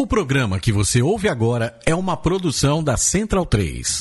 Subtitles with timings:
[0.00, 4.00] O programa que você ouve agora é uma produção da Central 3.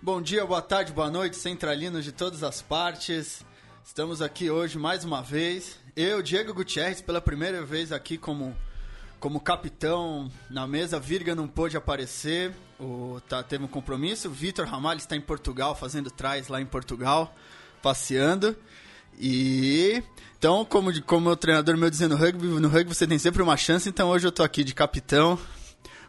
[0.00, 3.44] Bom dia, boa tarde, boa noite, centralinos de todas as partes.
[3.84, 5.78] Estamos aqui hoje mais uma vez.
[5.94, 8.56] Eu, Diego Gutierrez, pela primeira vez aqui como,
[9.22, 10.98] como capitão na mesa.
[10.98, 14.28] Virga não pôde aparecer, o, tá, teve um compromisso.
[14.28, 17.32] Vitor Ramalho está em Portugal, fazendo trás lá em Portugal,
[17.80, 18.56] passeando.
[19.20, 20.02] E
[20.36, 23.56] então, como, como o treinador meu dizendo no rugby, no rugby você tem sempre uma
[23.56, 25.38] chance, então hoje eu estou aqui de capitão,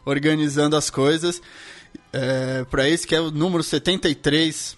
[0.04, 1.40] organizando as coisas
[2.12, 4.76] é, para esse que é o número 73.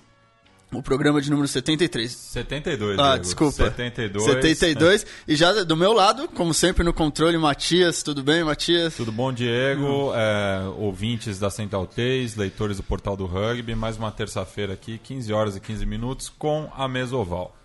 [0.73, 2.11] O programa de número 73.
[2.11, 3.23] 72, Ah, Diego.
[3.23, 3.53] desculpa.
[3.71, 4.25] 72.
[4.25, 5.07] 72.
[5.29, 8.03] E já do meu lado, como sempre no controle, Matias.
[8.03, 8.97] Tudo bem, Matias?
[8.97, 10.13] Tudo bom, Diego?
[10.15, 13.75] É, ouvintes da Central 3, leitores do Portal do Rugby.
[13.77, 17.57] Mais uma terça-feira aqui, 15 horas e 15 minutos, com a mesa oval.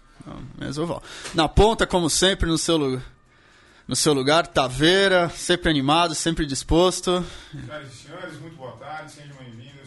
[0.60, 1.02] Mesoval.
[1.34, 3.02] Na ponta, como sempre, no seu, lu-
[3.88, 7.26] no seu lugar, Taveira, sempre animado, sempre disposto.
[7.52, 9.81] Senhoras e senhores, muito boa tarde, sejam bem-vindos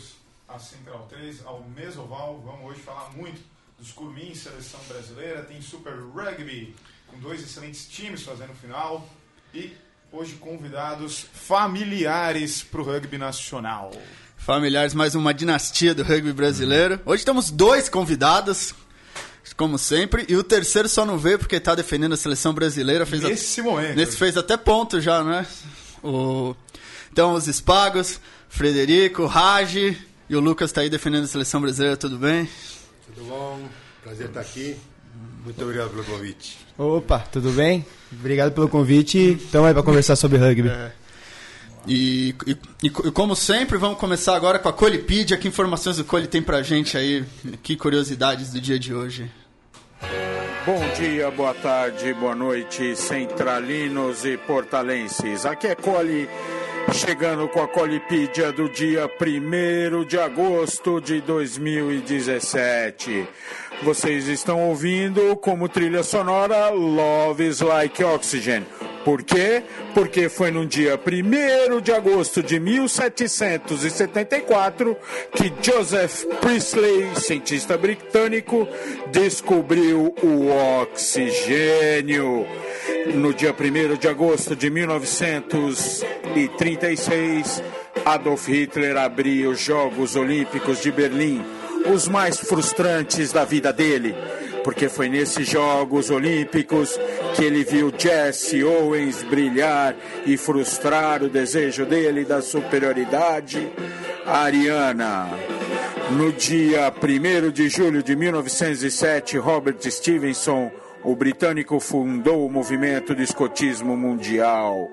[0.54, 2.40] à Central 3, ao Mesoval.
[2.44, 3.40] Vamos hoje falar muito
[3.78, 5.42] dos Curmins, seleção brasileira.
[5.42, 6.74] Tem Super Rugby,
[7.08, 9.08] com dois excelentes times fazendo final.
[9.52, 9.72] E
[10.12, 13.90] hoje convidados familiares para o rugby nacional.
[14.36, 17.00] Familiares, mais uma dinastia do rugby brasileiro.
[17.04, 18.74] Hoje temos dois convidados,
[19.56, 23.04] como sempre, e o terceiro só não veio porque está defendendo a seleção brasileira.
[23.06, 23.96] Fez a- Nesse momento.
[23.96, 25.46] Nesse fez até ponto já, né?
[26.02, 26.54] O...
[27.10, 29.96] Então, os espagos, Frederico, Raj
[30.28, 32.48] e o Lucas tá aí defendendo a seleção brasileira, tudo bem?
[33.14, 33.60] Tudo bom?
[34.02, 34.76] Prazer estar aqui.
[35.44, 36.58] Muito obrigado pelo convite.
[36.78, 37.84] Opa, tudo bem?
[38.12, 39.38] Obrigado pelo convite.
[39.44, 40.70] Estamos aí para conversar sobre rugby.
[41.86, 45.36] E, e- e e como sempre, vamos começar agora com a Colipedia.
[45.36, 47.24] Que informações o Coli tem pra gente aí?
[47.62, 49.30] Que curiosidades do dia de hoje?
[50.64, 55.44] Bom dia, boa tarde, boa noite, centralinos e portalenses.
[55.44, 56.26] Aqui é Cole,
[56.92, 63.28] chegando com a Colipídia do dia 1 de agosto de 2017.
[63.82, 68.64] Vocês estão ouvindo como trilha sonora Love is Like Oxygen.
[69.04, 69.62] Por quê?
[69.92, 74.96] Porque foi no dia 1 de agosto de 1774
[75.32, 78.66] que Joseph Priestley, cientista britânico,
[79.12, 80.48] descobriu o
[80.80, 82.46] oxigênio.
[83.14, 87.62] No dia 1 de agosto de 1936,
[88.06, 91.44] Adolf Hitler abriu os Jogos Olímpicos de Berlim,
[91.92, 94.14] os mais frustrantes da vida dele
[94.64, 96.98] porque foi nesses Jogos Olímpicos
[97.36, 103.70] que ele viu Jesse Owens brilhar e frustrar o desejo dele da superioridade
[104.26, 105.28] ariana.
[106.10, 110.72] No dia 1 de julho de 1907, Robert Stevenson,
[111.04, 114.90] o britânico, fundou o movimento de escotismo mundial.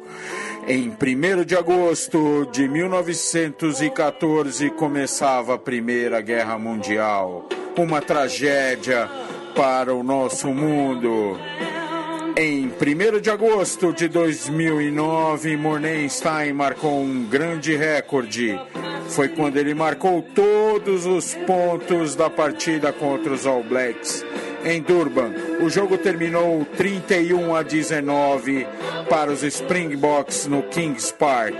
[0.67, 7.47] Em 1 de agosto de 1914 começava a Primeira Guerra Mundial.
[7.77, 9.09] Uma tragédia
[9.55, 11.39] para o nosso mundo.
[12.37, 18.57] Em 1 de agosto de 2009, Mornenstein marcou um grande recorde.
[19.09, 24.23] Foi quando ele marcou todos os pontos da partida contra os All Blacks.
[24.63, 28.67] Em Durban, o jogo terminou 31 a 19
[29.09, 31.55] para os Springboks no Kings Park.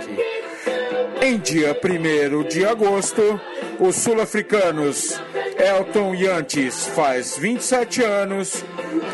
[1.20, 3.40] Em dia 1 de agosto,
[3.80, 5.20] os sul-africanos
[5.56, 8.64] Elton Yantes faz 27 anos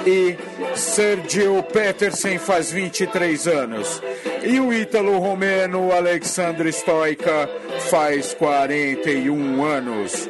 [0.06, 0.37] e
[0.75, 4.03] Sergio Petersen faz 23 anos.
[4.43, 7.48] E o ítalo-romeno Alexandre Stoica
[7.91, 10.28] faz 41 anos.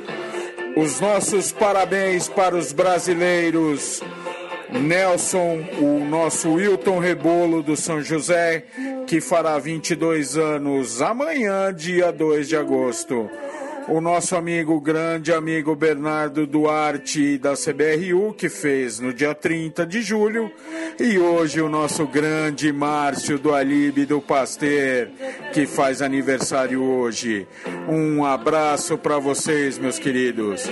[0.76, 4.02] Os nossos parabéns para os brasileiros
[4.70, 8.64] Nelson, o nosso Wilton Rebolo do São José,
[9.06, 13.30] que fará 22 anos amanhã, dia 2 de agosto.
[13.90, 20.02] O nosso amigo, grande amigo Bernardo Duarte da CBRU, que fez no dia 30 de
[20.02, 20.50] julho.
[21.00, 25.08] E hoje o nosso grande Márcio do Alibe do Pasteur,
[25.54, 27.48] que faz aniversário hoje.
[27.88, 30.68] Um abraço para vocês, meus queridos.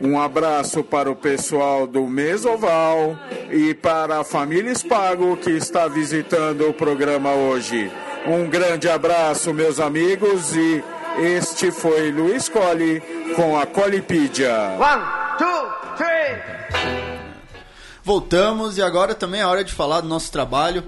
[0.00, 3.16] Um abraço para o pessoal do Mesoval
[3.52, 7.92] e para a família Espago que está visitando o programa hoje.
[8.26, 10.82] Um grande abraço, meus amigos, e
[11.18, 13.02] este foi Luiz Colli
[13.34, 14.76] com a Colipídia.
[18.02, 20.84] Voltamos e agora também é hora de falar do nosso trabalho.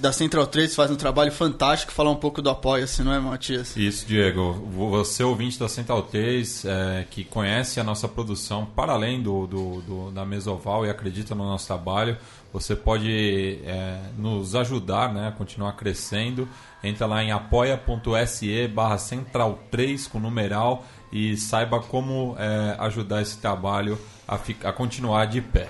[0.00, 1.92] da Central 3 faz um trabalho fantástico.
[1.92, 3.76] Falar um pouco do Apoia-se, não é, Matias?
[3.76, 4.52] Isso, Diego.
[4.72, 9.80] Você, ouvinte da Central 3, é, que conhece a nossa produção para além do, do,
[9.82, 12.18] do, da Mesoval e acredita no nosso trabalho,
[12.58, 16.48] você pode é, nos ajudar né, a continuar crescendo.
[16.82, 23.36] Entra lá em apoia.se barra central 3 com numeral e saiba como é, ajudar esse
[23.38, 25.68] trabalho a, a continuar de pé.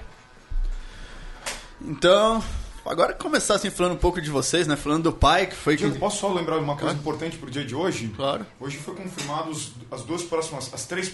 [1.80, 2.42] Então,
[2.84, 4.76] agora começar assim falando um pouco de vocês, né?
[4.76, 5.98] Falando do pai, que foi Diego, que...
[5.98, 6.98] posso só lembrar uma coisa Claro.
[6.98, 8.08] importante pro dia de hoje?
[8.16, 8.46] Claro.
[8.60, 11.12] Hoje foi confirmado os- as duas próximas, as três,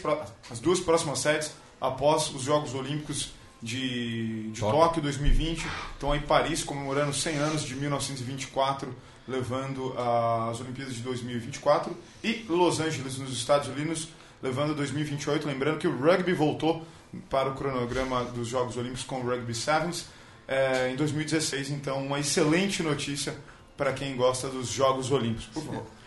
[0.50, 3.30] as duas próximas sedes após os Jogos Olímpicos
[3.62, 4.80] de, de Tóquio.
[4.80, 5.66] Tóquio 2020.
[5.96, 8.94] Então aí Paris comemorando 100 anos de 1924,
[9.28, 14.08] levando as Olimpíadas de 2024 e Los Angeles nos Estados Unidos
[14.42, 15.46] levando 2028.
[15.46, 16.84] Lembrando que o rugby voltou
[17.30, 20.06] para o cronograma dos Jogos Olímpicos com o Rugby Sevens
[20.48, 21.70] eh, em 2016.
[21.70, 23.36] Então uma excelente notícia
[23.76, 25.46] para quem gosta dos Jogos Olímpicos.
[25.46, 25.86] Por favor.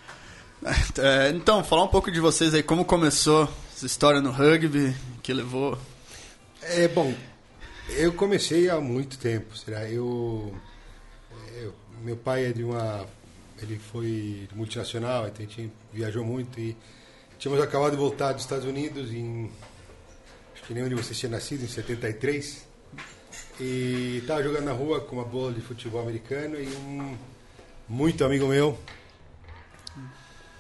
[0.98, 5.32] É, então, falar um pouco de vocês aí, como começou essa história no rugby, que
[5.32, 5.78] levou...
[6.62, 7.14] É bom,
[7.90, 9.90] eu comecei há muito tempo, será?
[9.90, 10.54] Eu,
[11.62, 11.74] eu-
[12.04, 13.06] meu pai é de uma,
[13.62, 16.76] ele foi multinacional, então a gente viajou muito e
[17.40, 19.50] tínhamos acabado de voltar dos Estados Unidos em,
[20.54, 22.66] acho que nenhum de vocês tinha nascido em 73
[23.60, 27.18] e estava jogando na rua com uma bola de futebol americano e um
[27.88, 28.78] muito amigo meu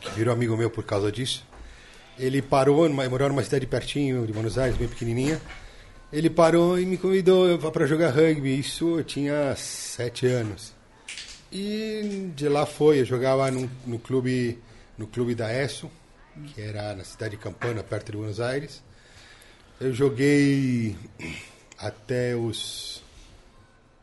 [0.01, 1.44] que virou amigo meu por causa disso.
[2.18, 5.42] Ele parou, numa, morava numa cidade pertinho de Buenos Aires, bem pequenininha.
[6.15, 8.57] Ele parou e me convidou para jogar rugby.
[8.57, 10.73] Isso eu tinha sete anos.
[11.51, 14.57] E de lá foi, eu jogava no, no clube
[14.97, 15.91] no clube da ESO,
[16.53, 18.81] que era na cidade de Campana, perto de Buenos Aires.
[19.79, 20.95] Eu joguei
[21.77, 23.03] até os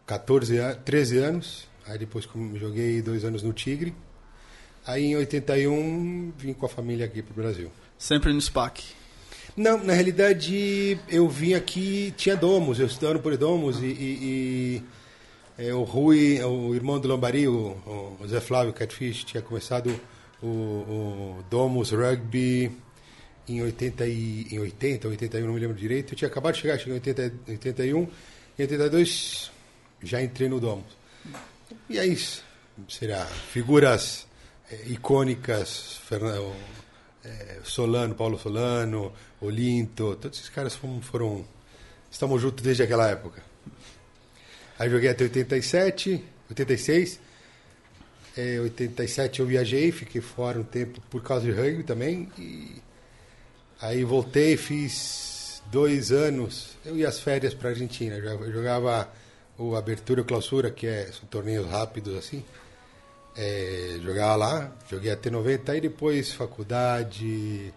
[0.06, 1.66] 14, an- 13 anos.
[1.86, 3.94] Aí depois joguei dois anos no Tigre.
[4.86, 7.72] Aí em 81 vim com a família aqui para o Brasil.
[7.96, 8.84] Sempre no SPAC.
[9.56, 14.82] Não, na realidade eu vim aqui, tinha domos, eu estudando por domos e, e-
[15.58, 17.76] e, é, o Rui, o irmão do Lambari, o,
[18.18, 19.94] o Zé Flávio Catfish, tinha começado
[20.42, 22.72] o, o Domus Rugby
[23.46, 26.14] em 80, e, em 80, 81, não me lembro direito.
[26.14, 27.98] Eu tinha acabado de chegar, cheguei em 80, 81,
[28.58, 29.50] em 82
[30.02, 30.96] já entrei no Domus.
[31.90, 32.42] E é isso,
[32.88, 34.26] será figuras
[34.70, 36.54] é, icônicas, Fernando,
[37.24, 41.44] é, Solano, Paulo Solano, Olinto, todos esses caras foram, foram
[42.10, 43.42] estamos juntos desde aquela época.
[44.78, 47.20] Aí joguei até 87, 86.
[48.36, 52.28] É, 87 eu viajei, fiquei fora um tempo por causa de rugby também.
[52.38, 52.82] E
[53.80, 56.76] aí voltei, fiz dois anos.
[56.84, 58.16] Eu ia às férias para Argentina.
[58.16, 59.08] Eu jogava
[59.58, 62.42] o Abertura e Clausura, que é, são torneios rápidos assim.
[63.34, 67.72] É, jogava lá, joguei até 90, aí depois faculdade.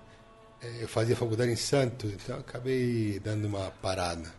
[0.61, 4.31] é, eu fazia faculdade em Santos, então acabei dando uma parada.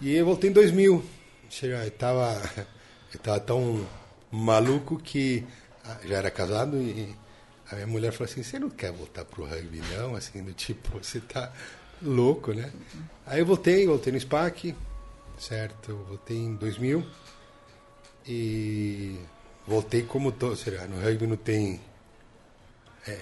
[0.00, 1.04] E eu voltei em 2000.
[1.50, 2.42] Chega, Eu tava,
[3.12, 3.86] eu tava tão
[4.30, 5.44] maluco que
[5.84, 7.14] ah, já era casado e
[7.70, 10.14] a minha mulher falou assim: Você não quer voltar pro rugby, não?
[10.14, 11.52] Assim, do tipo, você tá
[12.02, 12.72] louco, né?
[13.26, 14.74] Aí eu voltei, voltei no SPAC,
[15.38, 15.90] certo?
[15.90, 17.04] Eu voltei em 2000
[18.26, 19.18] e
[19.66, 20.34] voltei como.
[20.56, 21.80] Será, no rugby não tem.
[23.06, 23.18] É,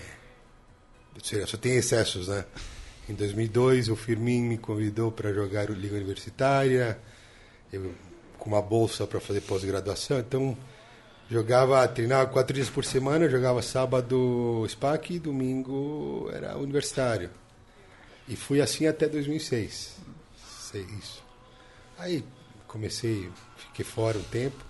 [1.46, 2.44] só tem excessos, né?
[3.08, 6.98] Em 2002, o Firmin me convidou para jogar o Liga Universitária,
[7.70, 7.94] eu,
[8.38, 10.18] com uma bolsa para fazer pós-graduação.
[10.18, 10.56] Então,
[11.30, 17.30] jogava, treinava quatro dias por semana, jogava sábado SPAC e domingo era universitário.
[18.26, 19.96] E fui assim até 2006.
[20.70, 21.22] Sei isso.
[21.98, 22.24] Aí
[22.66, 24.64] comecei, fiquei fora um tempo.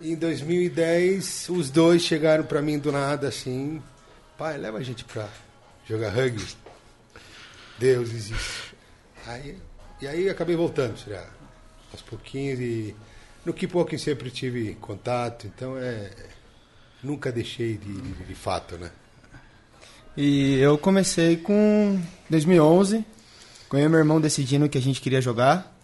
[0.00, 3.82] Em 2010, os dois chegaram para mim do nada assim:
[4.36, 5.28] pai, leva a gente para
[5.88, 6.46] jogar rugby.
[7.78, 8.74] Deus existe.
[9.26, 9.58] Aí,
[10.00, 11.28] e aí acabei voltando, será?
[11.90, 12.94] Aos pouquinhos e
[13.44, 16.10] no Kickboxing sempre tive contato, então é
[17.02, 18.90] nunca deixei de, de, de fato, né?
[20.16, 23.04] E eu comecei com 2011,
[23.68, 25.77] com eu e meu irmão decidindo que a gente queria jogar.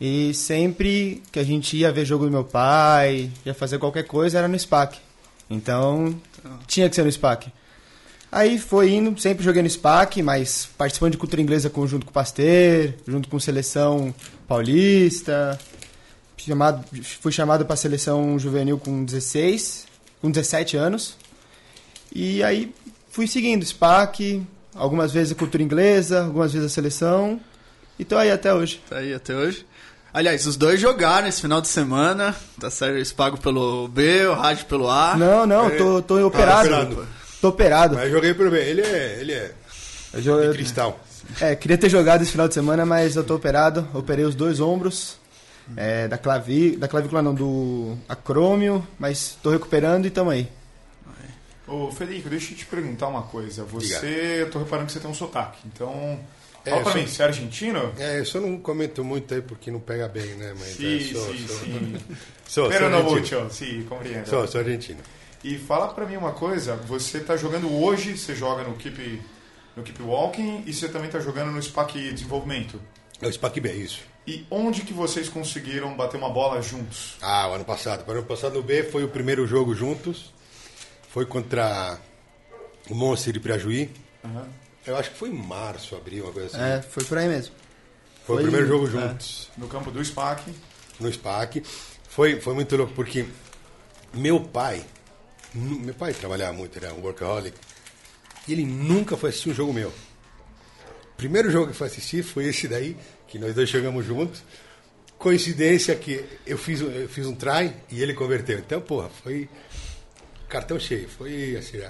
[0.00, 4.38] E sempre que a gente ia ver jogo do meu pai, ia fazer qualquer coisa,
[4.38, 4.98] era no SPAC.
[5.48, 6.14] Então,
[6.66, 7.50] tinha que ser no SPAC.
[8.30, 12.12] Aí foi indo, sempre joguei no SPAC, mas participando de cultura inglesa junto com o
[12.12, 14.14] Pasteur, junto com seleção
[14.46, 15.58] paulista.
[16.36, 19.86] Chamado, fui chamado para seleção juvenil com 16,
[20.20, 21.16] com 17 anos.
[22.14, 22.72] E aí
[23.10, 24.42] fui seguindo SPAC,
[24.74, 27.40] algumas vezes a cultura inglesa, algumas vezes a seleção.
[27.98, 28.80] E tô aí até hoje.
[28.88, 29.64] Tá aí até hoje.
[30.16, 32.34] Aliás, os dois jogaram esse final de semana.
[32.58, 32.94] Tá certo?
[32.96, 35.14] Eles pagam pelo B, o rádio pelo A.
[35.14, 36.68] Não, não, tô, tô operado.
[36.68, 37.08] operado.
[37.38, 37.96] Tô operado.
[37.96, 38.64] Mas joguei pro bem.
[38.64, 39.52] Ele é, ele é
[40.14, 40.98] Eu cristal.
[41.38, 43.86] É, queria ter jogado esse final de semana, mas eu tô operado.
[43.92, 45.18] Operei os dois ombros.
[45.76, 50.48] é, da, claví, da clavícula não, do acrômio, mas tô recuperando e tamo aí.
[51.68, 53.64] Ô, Federico, deixa eu te perguntar uma coisa.
[53.64, 55.58] Você, eu tô reparando que você tem um sotaque.
[55.66, 56.18] Então,
[56.70, 57.92] fala É, pra sou- mim, você é argentino?
[57.98, 60.54] É, eu só não comento muito aí porque não pega bem, né?
[60.58, 61.96] Mas Sim, é, sou, sim, sou, sim.
[62.46, 64.28] sou, Pero sou no mucho, sim, compreendo.
[64.28, 65.00] Sou, sou argentino.
[65.44, 69.22] E fala pra mim uma coisa, você tá jogando hoje, você joga no Keep,
[69.76, 72.80] no Keep Walking e você também tá jogando no SPAC Desenvolvimento.
[73.20, 74.00] É o SPAC B, isso.
[74.26, 77.16] E onde que vocês conseguiram bater uma bola juntos?
[77.22, 78.06] Ah, o ano passado.
[78.08, 80.32] O ano passado no B foi o primeiro jogo juntos.
[81.10, 81.98] Foi contra
[82.90, 83.88] o Monster de Pirajuí.
[84.24, 84.48] Aham.
[84.86, 86.60] Eu acho que foi em março, abril, uma coisa assim.
[86.60, 87.54] É, foi por aí mesmo.
[88.24, 88.90] foi, o foi- primeiro jogo é.
[88.90, 90.52] juntos No campo do SPAC.
[91.00, 91.62] no SPAC.
[92.08, 93.26] Foi, foi muito louco porque
[94.14, 94.84] meu pai,
[95.54, 97.56] meu pai trabalhava muito, era um workaholic,
[98.48, 99.88] e ele nunca foi assistir um jogo meu.
[99.88, 104.42] O primeiro jogo que foi assistir foi esse daí, que nós dois jogamos juntos.
[105.18, 108.58] Coincidência que eu fiz, um- eu fiz um try e ele converteu.
[108.58, 109.48] Então, porra, foi
[110.48, 111.80] cartão cheio, foi assim,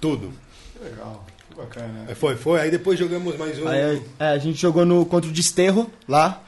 [0.00, 0.32] tudo.
[0.72, 1.24] Que legal,
[1.60, 2.04] bacana.
[2.08, 2.60] Aí Foi, foi.
[2.60, 3.68] Aí depois jogamos mais um.
[3.68, 6.42] Aí, é, a gente jogou no, contra o Desterro lá.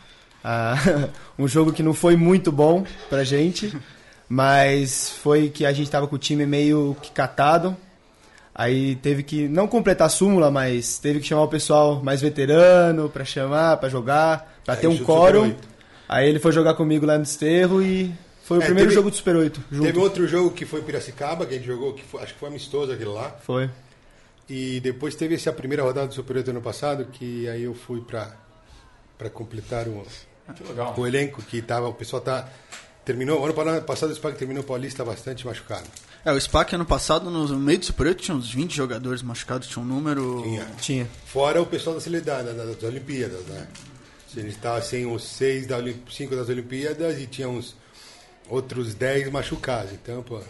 [0.45, 0.75] Ah,
[1.39, 3.73] um jogo que não foi muito bom pra gente,
[4.29, 7.77] mas foi que a gente tava com o time meio que catado.
[8.55, 13.09] Aí teve que não completar a súmula, mas teve que chamar o pessoal mais veterano
[13.09, 15.45] pra chamar, pra jogar, pra Aí ter um quórum.
[15.47, 15.69] Super 8.
[16.09, 18.13] Aí ele foi jogar comigo lá no Desterro e
[18.45, 19.85] foi o É, primeiro teve- jogo do Super 8 junto.
[19.87, 22.51] Teve outro jogo que foi Piracicaba, que a gente jogou, que foi- acho que foi
[22.51, 23.35] amistoso aquele lá.
[23.47, 23.71] Foi.
[24.49, 28.01] E depois teve essa primeira rodada do Super 8 ano passado, que aí eu fui
[28.01, 28.37] pra,
[29.17, 30.05] pra completar o,
[30.97, 32.49] o elenco, que tava, o pessoal tá.
[33.05, 35.85] Terminou, o ano pa- passado o SPAC terminou o Paulista bastante machucado.
[36.25, 39.67] É, o SPAC ano passado, no meio do Super 8, tinha uns 20 jogadores machucados,
[39.67, 40.41] tinha um número.
[40.45, 40.67] Tinha.
[40.81, 41.09] Tinha.
[41.27, 43.67] Fora o pessoal da seleção, da- das Olimpíadas, né?
[44.37, 45.79] Ele estava sem os seis, da,
[46.11, 47.75] cinco das Olimpíadas e tinha uns
[48.49, 49.93] outros dez machucados.
[49.93, 50.41] Então, pô,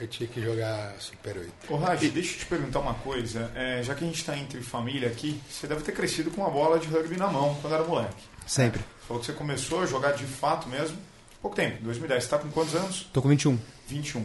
[0.00, 1.52] eu tinha que jogar Super 8.
[1.68, 3.50] Ô Raj, deixa eu te perguntar uma coisa.
[3.54, 6.50] É, já que a gente está entre família aqui, você deve ter crescido com uma
[6.50, 8.22] bola de rugby na mão quando era moleque.
[8.46, 8.80] Sempre.
[8.80, 10.96] Você falou que você começou a jogar de fato mesmo
[11.38, 12.22] há pouco tempo, 2010.
[12.22, 13.08] Você está com quantos anos?
[13.12, 13.58] Tô com 21.
[13.88, 14.24] 21.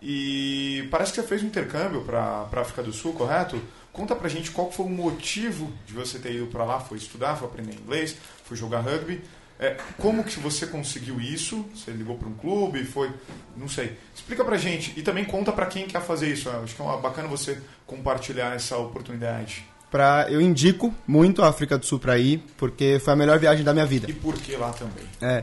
[0.00, 3.60] E parece que você fez um intercâmbio para a África do Sul, correto?
[3.92, 6.78] Conta pra gente qual foi o motivo de você ter ido para lá.
[6.78, 9.20] Foi estudar, foi aprender inglês, foi jogar rugby.
[9.60, 11.64] É, como que você conseguiu isso?
[11.74, 12.84] Você ligou para um clube?
[12.84, 13.10] Foi.
[13.56, 13.96] Não sei.
[14.14, 14.92] Explica pra gente.
[14.96, 16.48] E também conta pra quem quer fazer isso.
[16.48, 19.64] Eu acho que é uma- bacana você compartilhar essa oportunidade.
[19.90, 23.64] Pra, eu indico muito a África do Sul pra ir, porque foi a melhor viagem
[23.64, 24.08] da minha vida.
[24.08, 25.04] E por que lá também?
[25.20, 25.42] É.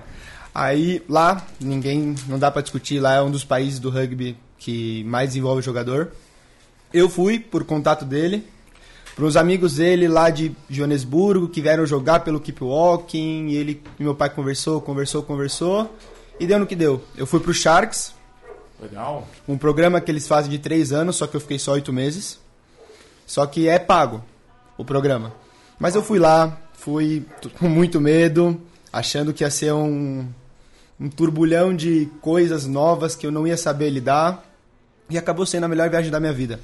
[0.54, 5.04] Aí lá, ninguém, não dá pra discutir, lá é um dos países do rugby que
[5.04, 6.12] mais desenvolve jogador.
[6.94, 8.48] Eu fui por contato dele,
[9.16, 13.82] para uns amigos dele lá de Joanesburgo que vieram jogar pelo Keep Walking, e ele
[13.98, 15.96] e meu pai conversou, conversou, conversou,
[16.38, 17.02] e deu no que deu.
[17.16, 18.14] Eu fui pro Sharks,
[18.82, 19.26] Legal.
[19.48, 22.40] um programa que eles fazem de três anos, só que eu fiquei só oito meses.
[23.26, 24.22] Só que é pago
[24.78, 25.34] o programa.
[25.80, 27.26] Mas eu fui lá, fui
[27.58, 28.60] com muito medo,
[28.92, 30.28] achando que ia ser um,
[31.00, 34.44] um turbulhão de coisas novas que eu não ia saber lidar.
[35.10, 36.60] E acabou sendo a melhor viagem da minha vida.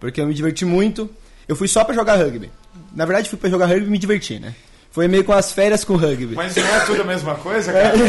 [0.00, 1.08] Porque eu me diverti muito.
[1.48, 2.50] Eu fui só pra jogar rugby.
[2.94, 4.54] Na verdade, fui pra jogar rugby e me divertir, né?
[4.90, 6.34] Foi meio com as férias com rugby.
[6.34, 7.94] Mas não é tudo a mesma coisa, cara?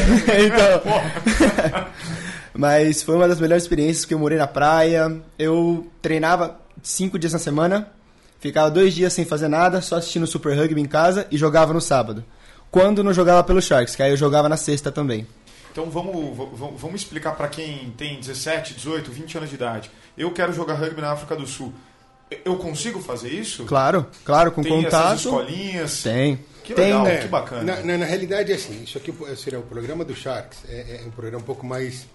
[0.46, 1.88] então.
[2.54, 5.22] Mas foi uma das melhores experiências que eu morei na praia.
[5.40, 7.92] Eu treinava cinco dias na semana,
[8.40, 11.82] ficava dois dias sem fazer nada, só assistindo Super Rugby em casa e jogava no
[11.82, 12.24] sábado.
[12.70, 15.28] Quando não jogava pelo Sharks, que aí eu jogava na sexta também.
[15.72, 19.92] Então vamos, vamos, vamos explicar para quem tem 17, 18, 20 anos de idade.
[20.16, 21.74] Eu quero jogar rugby na África do Sul.
[22.44, 23.66] Eu consigo fazer isso?
[23.66, 25.14] Claro, claro, com Tem contato.
[25.14, 26.04] essas escolinhas?
[26.04, 26.40] Tem.
[26.64, 26.86] Que Tem.
[26.86, 27.64] legal, É, que bacana.
[27.78, 31.08] Na, na, na realidade é assim, isso aqui seria o programa do Sharks, é, é
[31.08, 32.06] um programa um pouco mais.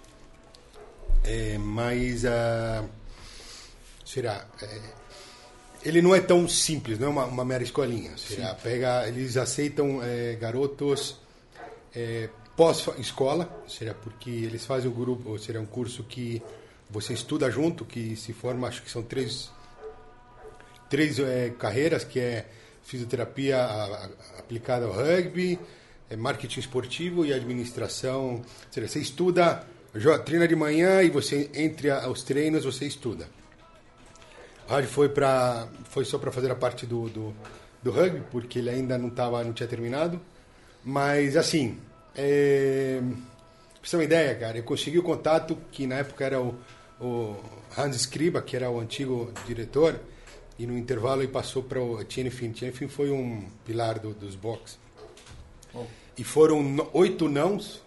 [1.23, 2.25] É, mais.
[2.25, 2.83] ah,
[4.05, 4.45] será?
[4.61, 4.79] é,
[5.83, 8.11] ele não é tão simples, não é uma, uma mera escolinha.
[8.17, 8.53] Será?
[8.55, 11.17] Pega, eles aceitam é, garotos
[11.95, 13.93] é, pós-escola, será?
[13.93, 16.41] Porque eles fazem um grupo, ou será um curso que
[16.89, 19.49] você estuda junto, que se forma, acho que são três
[20.89, 22.45] três eh, carreiras, que é
[22.83, 23.63] fisioterapia
[24.37, 25.59] aplicada ao rugby,
[26.09, 28.41] eh, marketing esportivo e administração.
[28.71, 29.63] Seja, você estuda,
[30.25, 33.27] treina de manhã e você, entre a- os treinos, você estuda.
[34.67, 37.33] O Rádio foi, pra, foi só para fazer a parte do, do,
[37.81, 40.19] do rugby, porque ele ainda não, tava, não tinha terminado.
[40.83, 41.77] Mas, assim,
[42.15, 42.99] é...
[43.01, 46.55] pra você ter uma ideia, cara, eu consegui o contato que na época era o,
[47.01, 47.35] o
[47.77, 49.99] Hans Skriba, que era o antigo diretor,
[50.59, 52.51] e no intervalo ele passou para o Tienfin.
[52.51, 54.77] Tienfin foi um pilar do, dos box.
[56.17, 57.81] E foram oito nãos,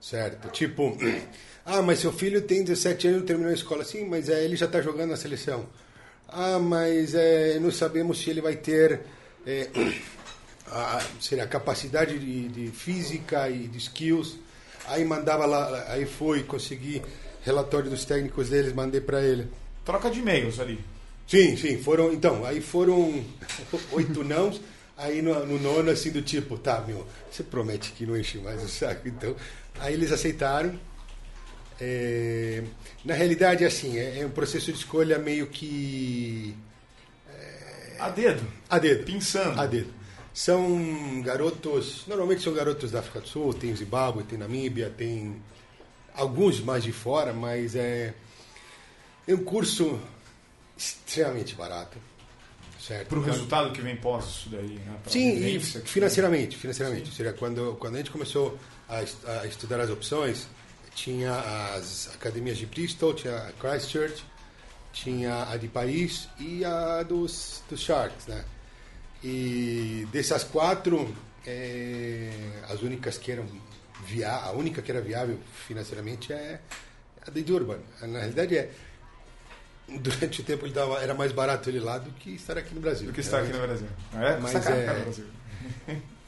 [0.00, 0.48] certo?
[0.50, 0.98] Tipo,
[1.64, 3.84] ah, mas seu filho tem 17 anos e terminou a escola.
[3.84, 5.68] Sim, mas é, ele já está jogando na seleção.
[6.28, 9.00] Ah, mas é, não sabemos se ele vai ter
[9.46, 9.68] é,
[10.66, 14.36] a, sei lá, capacidade de, de física e de skills.
[14.86, 17.00] Aí mandava lá, aí foi, consegui
[17.42, 19.46] relatório dos técnicos deles, mandei para ele.
[19.84, 20.80] Troca de e-mails ali.
[21.30, 22.12] Sim, sim, foram.
[22.12, 23.24] Então, aí foram
[23.92, 24.60] oito nãos.
[24.96, 28.62] Aí no, no nono, assim, do tipo, tá, meu, você promete que não enche mais
[28.64, 29.06] o saco.
[29.06, 29.36] Então,
[29.78, 30.78] aí eles aceitaram.
[31.80, 32.62] É,
[33.04, 36.54] na realidade, assim, é, é um processo de escolha meio que
[38.00, 38.42] A dedo.
[38.68, 39.04] a dedo.
[39.04, 39.58] Pensando.
[39.58, 39.94] A dedo.
[40.34, 45.36] São garotos, normalmente são garotos da África do Sul, tem Zimbábue, tem Namíbia, tem
[46.14, 48.14] alguns mais de fora, mas é,
[49.26, 49.98] é um curso
[50.80, 51.98] extremamente barato.
[52.80, 53.08] Certo?
[53.08, 54.96] Pro Então, resultado que vem pós isso daí, né?
[55.02, 57.10] Pra Sim, e financeiramente, financeiramente.
[57.10, 58.58] Ou seja, quando, quando a gente começou
[58.88, 59.02] a,
[59.42, 60.48] a estudar as opções,
[60.94, 61.34] tinha
[61.74, 64.24] as academias de Bristol, tinha a Christchurch,
[64.94, 68.44] tinha a de Paris e a dos, dos Sharks, né?
[69.22, 71.14] E dessas quatro,
[71.46, 72.30] é,
[72.70, 73.46] as únicas que eram
[74.06, 76.60] via, a única que era viável financeiramente é
[77.26, 77.78] a de Durban.
[78.00, 78.70] Na realidade é
[79.88, 82.80] durante o tempo ele dava, era mais barato ele lá do que estar aqui no
[82.80, 83.06] Brasil.
[83.08, 83.88] Do que está aqui no Brasil.
[84.14, 85.26] É, Mas é- Brasil.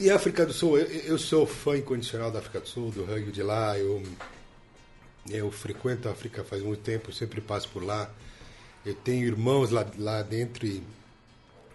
[0.00, 3.04] E a África do Sul, eu, eu sou fã incondicional da África do Sul, do
[3.04, 3.76] rugby de lá.
[3.76, 4.00] Eu,
[5.28, 8.08] eu frequento a África faz muito tempo, sempre passo por lá.
[8.86, 10.84] Eu tenho irmãos lá, lá dentro e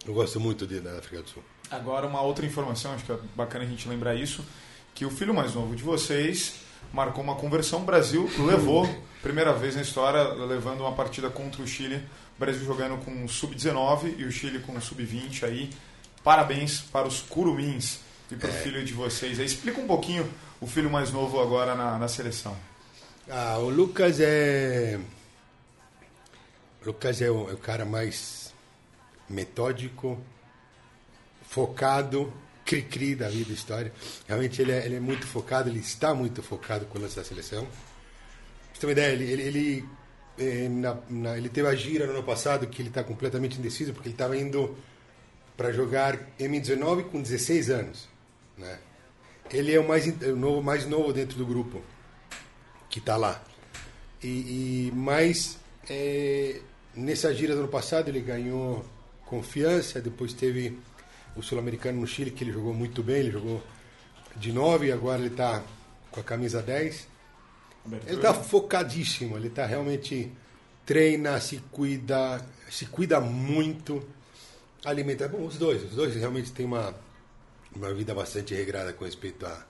[0.06, 1.44] eu gosto muito de, da África do Sul.
[1.70, 4.46] Agora, uma outra informação, acho que é bacana a gente lembrar isso,
[4.96, 7.82] que o filho mais novo de vocês marcou uma conversão.
[7.82, 8.88] O Brasil levou,
[9.22, 11.98] primeira vez na história, levando uma partida contra o Chile.
[12.36, 15.70] O Brasil jogando com o sub-19 e o Chile com o sub-20 aí.
[16.24, 18.00] Parabéns para os curumins
[18.32, 19.40] e para o filho de vocês.
[19.40, 22.56] Aí, explica um pouquinho o filho mais novo agora na, na seleção.
[23.30, 25.00] Ah, o Lucas é.
[26.82, 28.54] O Lucas é o, é o cara mais
[29.30, 30.20] metódico,
[31.48, 32.32] focado,
[32.66, 33.92] cri-cri da vida história.
[34.28, 37.24] Realmente ele é, ele é muito focado, ele está muito focado com o lance da
[37.24, 37.66] seleção.
[37.66, 37.72] Pra
[38.74, 39.86] você ter uma ideia, ele, ele, ele,
[40.38, 43.94] eh, na- na- ele teve a gira no ano passado que ele está completamente indeciso
[43.94, 44.76] porque ele estava indo
[45.58, 48.08] para jogar M19 com 16 anos.
[48.58, 48.80] Né?
[49.52, 51.82] Ele é o mais, o novo, mais novo dentro do grupo
[52.90, 53.44] que está lá.
[54.24, 55.58] E, e mas
[55.90, 56.62] é,
[56.96, 58.86] nessa gira do ano passado ele ganhou
[59.26, 60.78] confiança, depois teve
[61.36, 63.62] o sul-americano no Chile que ele jogou muito bem, ele jogou
[64.36, 65.64] de 9 e agora ele está
[66.12, 67.08] com a camisa 10.
[68.08, 70.32] Ele está focadíssimo, ele está realmente
[70.86, 74.02] treina, se cuida, se cuida muito,
[74.86, 75.28] alimenta.
[75.28, 76.96] Bom, os dois, os dois realmente têm uma
[77.76, 79.66] uma vida bastante regrada com respeito a,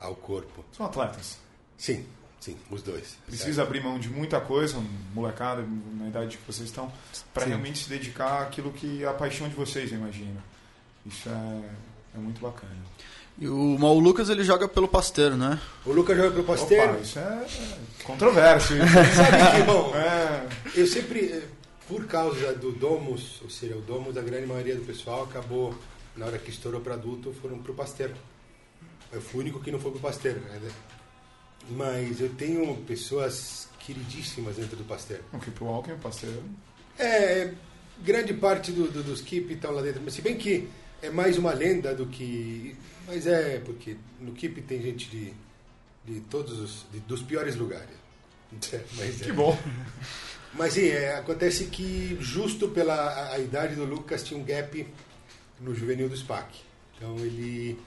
[0.00, 0.64] ao corpo.
[0.72, 1.38] São atletas.
[1.76, 2.04] Sim,
[2.40, 3.16] sim, os dois.
[3.26, 6.92] Precisa abrir mão de muita coisa, um molecada, na idade que vocês estão,
[7.32, 10.42] para realmente se dedicar àquilo que é a paixão de vocês, eu imagino.
[11.06, 11.62] Isso é,
[12.14, 12.72] é muito bacana.
[13.38, 15.60] E o Mau Lucas ele joga pelo Pasteiro, né?
[15.84, 16.92] O Lucas joga pelo Pasteiro.
[16.92, 17.22] Opa, isso é
[18.00, 18.74] é controverso.
[19.16, 21.42] Sabe que, bom, é, eu sempre,
[21.88, 25.74] por causa do Domus, ou seja, o Domus, a grande maioria do pessoal acabou,
[26.16, 28.14] na hora que estourou para adulto, foram pro Pasteiro.
[29.12, 30.38] Eu fui o único que não foi pro Pasteiro.
[30.40, 30.60] Né?
[31.70, 35.22] Mas eu tenho pessoas queridíssimas dentro do Pasteiro.
[35.32, 36.42] o Keep Walking, o parceiro.
[36.98, 37.52] É,
[38.02, 40.68] grande parte do, do- dos Keep estão lá dentro, mas se bem que
[41.06, 42.76] é mais uma lenda do que.
[43.06, 45.32] Mas é, porque no Keep tem gente de,
[46.04, 46.86] de todos os.
[46.92, 47.96] de- dos piores lugares.
[48.96, 49.24] Mas, é.
[49.24, 49.58] Que bom.
[50.54, 54.86] Mas sim, é, acontece que justo pela a, a idade do Lucas tinha um gap
[55.60, 56.60] no juvenil do SPAC.
[56.96, 57.78] Então ele.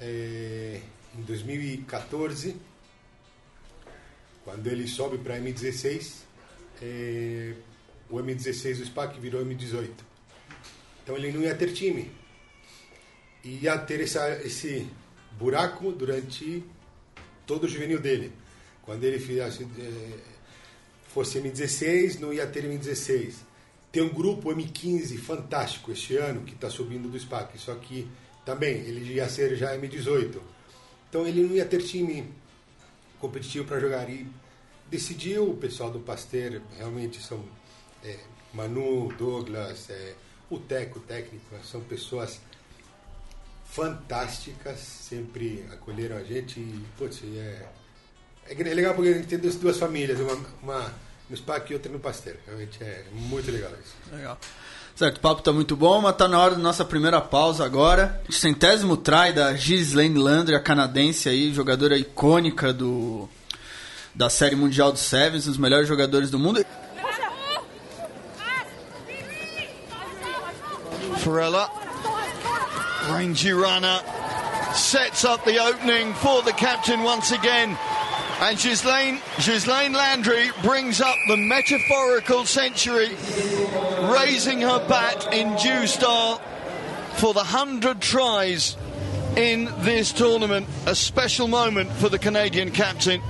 [0.00, 0.80] é,
[1.16, 2.56] em 2014,
[4.44, 6.14] quando ele sobe para M16,
[6.80, 7.52] é,
[8.08, 9.90] o M16 do SPAC virou M18.
[11.04, 12.10] Então ele não ia ter time.
[13.44, 14.86] Ia ter essa, esse
[15.38, 16.64] buraco durante
[17.46, 18.32] todo o juvenil dele.
[18.82, 19.66] Quando ele fizesse,
[21.08, 23.34] fosse M16, não ia ter M16.
[23.90, 28.08] Tem um grupo M15 fantástico este ano que está subindo do SPAC, só que
[28.44, 30.40] também ele ia ser já M18.
[31.08, 32.32] Então ele não ia ter time
[33.20, 34.08] competitivo para jogar.
[34.08, 34.26] E
[34.90, 37.44] decidiu, o pessoal do Pasteur realmente são
[38.02, 38.16] é,
[38.52, 40.14] Manu, Douglas, é,
[40.50, 42.40] o Teco, o técnico, são pessoas
[43.72, 47.66] fantásticas, sempre acolheram a gente e, putz, é,
[48.46, 50.92] é legal porque a gente tem duas, duas famílias, uma, uma
[51.28, 52.36] no SPAC e outra no Pasteur.
[52.46, 53.94] Realmente é muito legal isso.
[54.14, 54.38] Legal.
[54.94, 58.22] Certo, o papo tá muito bom, mas tá na hora da nossa primeira pausa agora.
[58.28, 63.26] Centésimo try da Ghislaine Landry, a canadense aí, jogadora icônica do
[64.14, 66.62] da Série Mundial do Sevens, um dos melhores jogadores do mundo.
[71.20, 71.81] Farella,
[73.52, 74.00] runner,
[74.74, 77.76] sets up the opening for the captain once again.
[78.40, 83.10] And Ghislaine, Ghislaine Landry brings up the metaphorical century,
[84.12, 86.38] raising her bat in due style
[87.14, 88.76] for the 100 tries
[89.36, 90.66] in this tournament.
[90.86, 93.22] A special moment for the Canadian captain.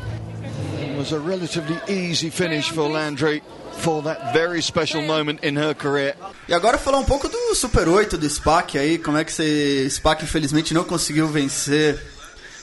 [0.79, 3.43] It was a relatively easy finish for Landry
[3.79, 6.17] for that very special moment in her career.
[6.49, 9.91] E agora falar um pouco do Super 8 do SPAC aí, como é que esse
[9.91, 12.01] SPAC infelizmente não conseguiu vencer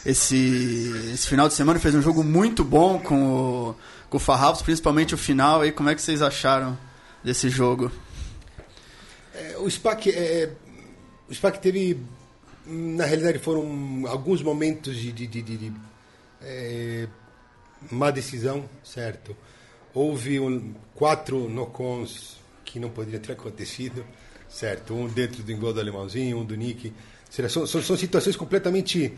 [0.06, 3.76] esse, esse final de semana, fez um jogo muito bom com o,
[4.10, 6.78] com o Farrapos, principalmente o final aí, como é que vocês acharam
[7.24, 7.92] desse jogo?
[9.34, 10.50] É, o SPAC é,
[11.30, 12.00] o SPAC teve
[12.66, 15.74] na realidade foram alguns momentos de, de, de, de
[16.42, 17.08] é,
[17.92, 19.36] má decisão, certo?
[19.94, 24.06] Houve um, quatro no-cons que não poderiam ter acontecido,
[24.48, 24.94] certo?
[24.94, 26.94] Um dentro do engol do alemãozinho, um do Nick.
[27.30, 29.14] São, são, são situações completamente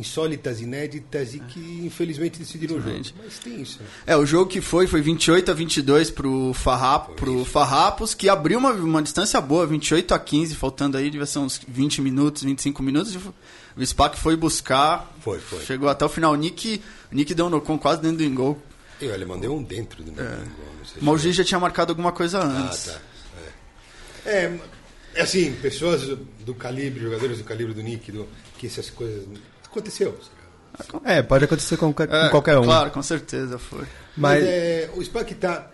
[0.00, 3.00] insólitas, inéditas e que infelizmente decidiram o jogo.
[3.22, 3.80] Mas tem isso.
[3.80, 3.88] Né?
[4.06, 8.58] É, o jogo que foi foi 28 a 22 pro, Farrap, pro Farrapos, que abriu
[8.58, 12.82] uma, uma distância boa, 28 a 15, faltando aí, devia ser uns 20 minutos, 25
[12.82, 13.16] minutos.
[13.76, 15.12] O SPAC foi buscar.
[15.20, 15.60] Foi, foi.
[15.64, 16.32] Chegou até o final.
[16.32, 18.62] O Nick, o Nick deu um no quase dentro do gol.
[19.00, 20.24] E ele mandou um dentro do é.
[20.24, 20.44] gol.
[21.00, 22.90] Mas o já tinha marcado alguma coisa antes.
[22.90, 24.30] Ah, tá.
[24.30, 24.58] É.
[25.14, 26.02] é, assim, pessoas
[26.40, 29.26] do calibre, jogadores do calibre do Nick, do, que essas coisas
[29.64, 30.18] aconteceu.
[31.04, 32.64] É, pode acontecer com, com é, qualquer um.
[32.64, 33.84] Claro, com certeza foi.
[34.16, 35.70] Mas, Mas é, o SPAC está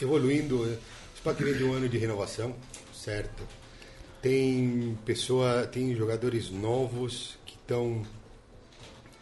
[0.00, 0.62] evoluindo.
[0.62, 2.54] O SPAC vem de um ano de renovação,
[2.92, 3.42] certo?
[4.20, 8.02] Tem pessoa, tem jogadores novos que estão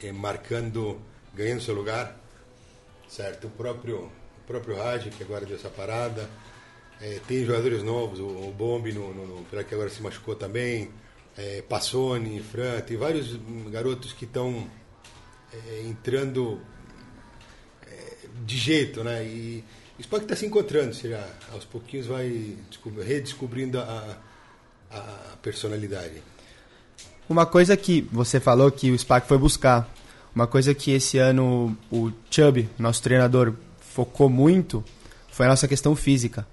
[0.02, 0.98] é, marcando,
[1.34, 2.18] ganhando seu lugar,
[3.14, 3.46] certo?
[3.46, 4.10] O próprio,
[4.42, 6.28] o próprio Raj, que agora deu essa parada.
[7.00, 10.90] É, tem jogadores novos, o, o Bombi, no, no, no, que agora se machucou também
[11.36, 13.36] é, Passoni, Fran, tem vários
[13.70, 14.68] garotos que estão
[15.52, 16.60] é, entrando
[17.86, 19.24] é, de jeito, né?
[19.24, 19.64] E
[19.98, 22.56] o SPAC está se encontrando, seja, aos pouquinhos vai
[23.04, 24.18] redescobrindo a,
[24.90, 26.22] a personalidade.
[27.28, 29.88] Uma coisa que você falou que o SPAC foi buscar,
[30.34, 34.84] uma coisa que esse ano o Chubb, nosso treinador, focou muito
[35.30, 36.46] foi a nossa questão física.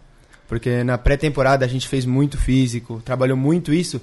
[0.48, 4.02] Porque na pré-temporada a gente fez muito físico, trabalhou muito isso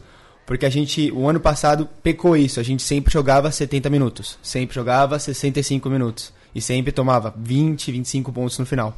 [0.48, 2.58] porque a gente, o ano passado, pecou isso.
[2.58, 4.38] A gente sempre jogava 70 minutos.
[4.42, 6.32] Sempre jogava 65 minutos.
[6.54, 8.96] E sempre tomava 20, 25 pontos no final.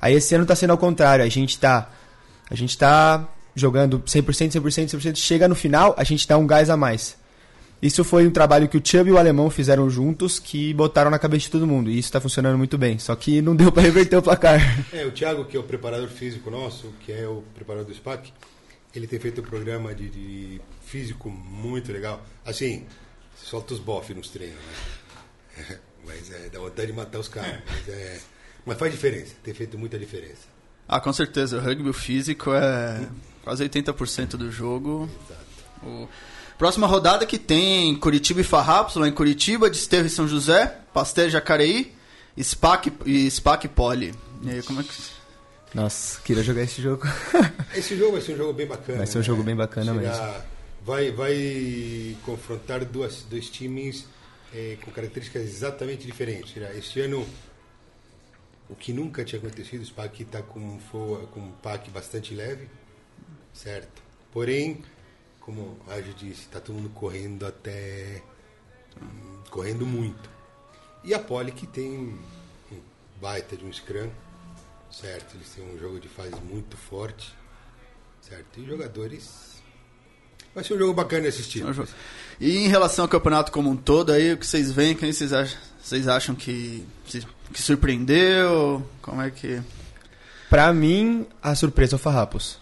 [0.00, 1.24] Aí esse ano está sendo ao contrário.
[1.24, 1.90] A gente está
[2.48, 5.16] a gente tá jogando 100%, 100%, 100%.
[5.16, 7.16] Chega no final, a gente dá um gás a mais.
[7.82, 11.18] Isso foi um trabalho que o Chubb e o Alemão fizeram juntos, que botaram na
[11.18, 11.90] cabeça de todo mundo.
[11.90, 12.96] E isso está funcionando muito bem.
[12.96, 14.60] Só que não deu para reverter o placar.
[14.92, 18.32] É, o Thiago, que é o preparador físico nosso, que é o preparador do SPAC,
[18.94, 22.24] ele tem feito um programa de, de físico muito legal.
[22.44, 22.86] Assim,
[23.34, 24.60] solta os bofs nos treinos,
[25.58, 25.78] né?
[26.06, 27.62] Mas é, dá vontade de matar os caras.
[27.68, 28.20] Mas, é,
[28.64, 30.48] mas faz diferença, tem feito muita diferença.
[30.88, 31.58] Ah, com certeza.
[31.58, 33.08] O rugby o físico é
[33.42, 35.08] quase 80% do jogo.
[35.24, 35.86] Exato.
[35.86, 36.08] O...
[36.58, 41.28] Próxima rodada que tem Curitiba e Farrapos, lá em Curitiba, Desterro e São José, Pastel
[41.30, 41.92] Jacareí,
[42.40, 44.14] SPAC e SPAC Poli.
[44.42, 44.90] E aí, como é que...
[45.74, 47.06] Nossa, queria jogar esse jogo.
[47.74, 48.98] esse jogo vai ser um jogo bem bacana.
[48.98, 49.26] Vai ser um né?
[49.26, 50.00] jogo bem bacana Será...
[50.00, 50.52] mesmo
[50.84, 54.06] vai, vai confrontar duas, dois times
[54.54, 56.54] é, com características exatamente diferentes.
[56.76, 57.26] Este ano,
[58.68, 62.68] o que nunca tinha acontecido, o SPAC está com, com um pack bastante leve,
[63.52, 64.02] certo?
[64.32, 64.82] Porém,
[65.44, 68.22] como a Rádio disse, está todo mundo correndo até.
[69.50, 70.30] Correndo muito.
[71.04, 72.18] E a Poli que tem
[72.70, 72.80] um
[73.20, 74.10] baita de um scrum,
[74.90, 75.34] certo?
[75.34, 77.34] Eles têm um jogo de fase muito forte,
[78.20, 78.60] certo?
[78.60, 79.52] E jogadores
[80.54, 81.64] Vai ser um jogo bacana de assistir.
[82.38, 85.32] E em relação ao campeonato como um todo, aí o que vocês veem, quem vocês
[85.32, 86.86] acham, vocês acham que,
[87.52, 88.86] que surpreendeu?
[89.00, 89.62] Como é que.
[90.50, 92.58] Pra mim, a surpresa é o Farrapos.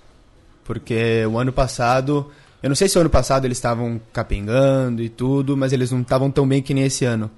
[0.65, 2.31] Porque o ano passado.
[2.63, 6.31] Eu não sei se ano passado eles estavam capengando e tudo, mas eles não estavam
[6.31, 7.31] tão bem que nem esse ano.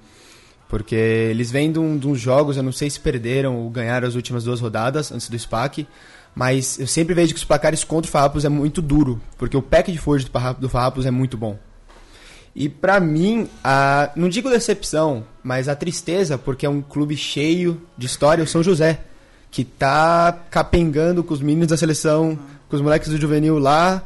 [0.69, 4.09] Porque eles vêm de, um, de uns jogos, eu não sei se perderam ou ganharam
[4.09, 5.87] as últimas duas rodadas antes do SPAC,
[6.35, 9.63] Mas eu sempre vejo que os placares contra o Farrapos é muito duro, porque o
[9.63, 10.27] pack de força
[10.59, 11.59] do Farrapos, é muito bom.
[12.55, 17.81] E pra mim, a, não digo decepção, mas a tristeza, porque é um clube cheio
[17.97, 19.01] de história, o São José,
[19.51, 24.03] que tá capengando com os meninos da seleção, com os moleques do juvenil lá,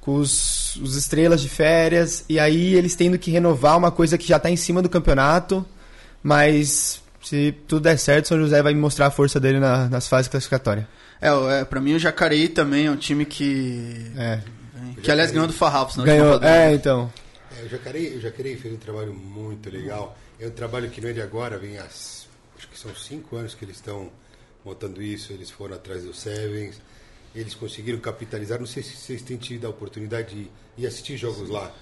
[0.00, 4.26] com os, os estrelas de férias, e aí eles tendo que renovar uma coisa que
[4.26, 5.64] já tá em cima do campeonato,
[6.22, 10.08] mas se tudo der certo, o São José vai mostrar a força dele na- nas
[10.08, 10.86] fases classificatórias.
[11.20, 11.28] É,
[11.60, 14.10] é, pra mim o Jacareí também é um time que.
[14.16, 14.40] É.
[15.02, 17.12] Que aliás ganhou do Farrapos na Ganhou, é, então.
[17.60, 20.16] É, o Jacareí, o Jacareí fez um trabalho muito legal.
[20.40, 23.54] É um trabalho que não é de agora, vem há, acho que são cinco anos
[23.54, 24.10] que eles estão
[24.64, 25.32] montando isso.
[25.32, 26.80] Eles foram atrás do Sevens,
[27.34, 28.58] eles conseguiram capitalizar.
[28.58, 31.72] Não sei se vocês têm tido a oportunidade de ir assistir jogos lá.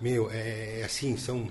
[0.00, 1.50] Meu, é, é assim, são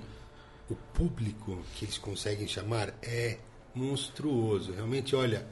[0.68, 3.38] o público que eles conseguem chamar é
[3.74, 4.72] monstruoso.
[4.72, 5.46] Realmente, olha,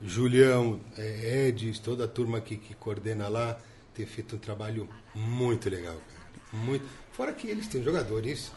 [0.00, 3.58] Julião, é, Edis, toda a turma que, que coordena lá
[3.94, 5.94] tem feito um trabalho muito legal.
[5.94, 6.62] cara.
[6.64, 6.84] Muito.
[7.12, 8.50] Fora que eles têm jogadores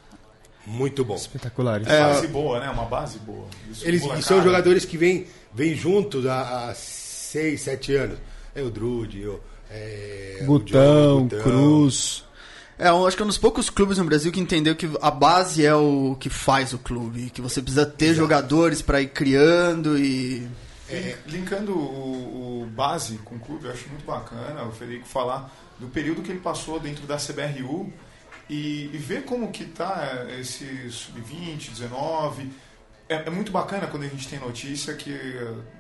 [0.66, 1.22] muito bons.
[1.22, 1.88] Espetaculares.
[1.88, 2.70] base boa, né?
[2.70, 3.48] Uma base boa.
[3.70, 8.18] Isso, Eles são jogadores que vêm vêm juntos há, há seis, sete anos.
[8.56, 9.40] É o Drude, o,
[9.70, 11.44] é, o Gutão, Diogo.
[11.44, 12.24] Cruz.
[12.80, 15.12] É, eu acho que é um dos poucos clubes no Brasil que entendeu que a
[15.12, 17.30] base é o que faz o clube.
[17.30, 20.48] Que você precisa ter jogadores pra ir criando e.
[20.90, 25.52] É, linkando o, o base com o clube, eu acho muito bacana o Federico falar
[25.80, 27.92] do período que ele passou dentro da CBRU
[28.50, 32.52] e, e ver como que tá esse sub-20, 19.
[33.10, 35.14] É, é muito bacana quando a gente tem notícia que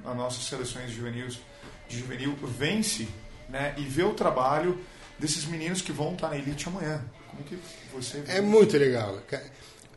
[0.03, 1.39] as nossas seleções juvenis,
[1.87, 3.07] de juvenil vence
[3.49, 4.77] né, e vê o trabalho
[5.19, 7.01] desses meninos que vão estar na elite amanhã.
[7.29, 7.57] Como que
[7.93, 9.17] você É muito legal.
[9.27, 9.41] ca-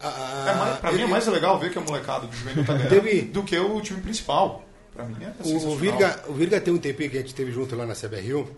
[0.01, 2.88] a- é pra mim é mais legal ver que a molecada do juvenil tá ganhando
[2.90, 4.64] Teve- do que o time principal.
[4.94, 7.74] Pra mim é O, Virga, o Virga tem um tempinho que a gente teve junto
[7.77, 8.48] lá na CBRU.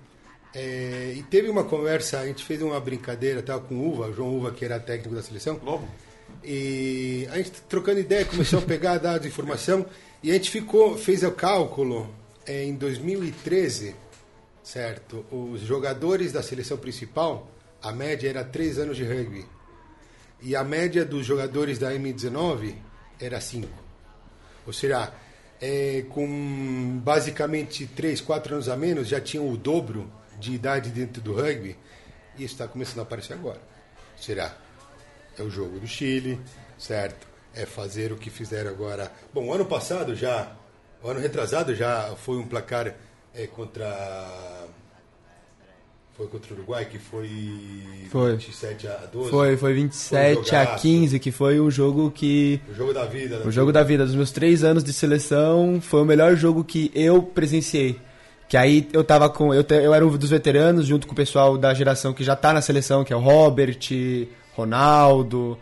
[0.54, 4.12] é, e teve uma conversa, a gente fez uma brincadeira tal, com o Uva, o
[4.12, 5.60] João Uva, que era técnico da seleção.
[5.62, 5.86] Lobo?
[6.42, 9.86] E a gente trocando ideia, começou a pegar dados de informação.
[10.22, 12.12] E a gente ficou, fez o cálculo
[12.46, 13.94] em 2013,
[14.62, 15.24] certo?
[15.31, 17.50] Os jogadores da seleção principal,
[17.83, 19.46] a média era 3 anos de rugby.
[20.42, 22.74] E a média dos jogadores da M19
[23.20, 23.68] era 5.
[24.66, 25.12] Ou seja,
[25.61, 31.20] é, com basicamente 3, 4 anos a menos, já tinham o dobro de idade dentro
[31.20, 31.76] do rugby.
[32.38, 33.61] E isso está começando a aparecer agora.
[34.18, 34.57] Será?
[35.38, 36.40] É o jogo do Chile,
[36.79, 37.29] certo?
[37.55, 39.12] É fazer o que fizeram agora.
[39.33, 40.57] Bom, ano passado já,
[41.02, 42.94] o ano retrasado já foi um placar
[43.34, 43.86] é, contra.
[46.16, 47.30] Foi contra o Uruguai, que foi,
[48.10, 48.32] Foi.
[48.36, 49.30] 27 a 12.
[49.30, 50.82] Foi, foi Foi um 27 a jogaço.
[50.82, 52.60] 15, que foi um jogo que.
[52.68, 53.38] O jogo da vida.
[53.38, 53.46] né?
[53.46, 56.90] O jogo da vida, dos meus três anos de seleção, foi o melhor jogo que
[56.94, 57.98] eu presenciei.
[58.50, 59.54] Que aí eu tava com.
[59.54, 62.36] Eu, te- eu era um dos veteranos, junto com o pessoal da geração que já
[62.36, 63.78] tá na seleção, que é o Robert,
[64.54, 65.56] Ronaldo,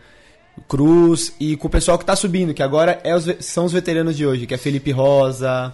[0.67, 4.15] Cruz, e com o pessoal que tá subindo, que agora é os são os veteranos
[4.15, 5.73] de hoje, que é Felipe Rosa,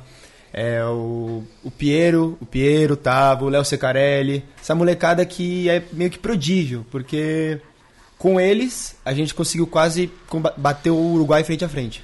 [0.54, 4.44] é o, o Piero, o Piero tava, o Léo Secarelli.
[4.62, 7.60] Essa molecada que é meio que prodígio, porque
[8.18, 10.10] com eles a gente conseguiu quase
[10.58, 12.04] bater o Uruguai frente a frente.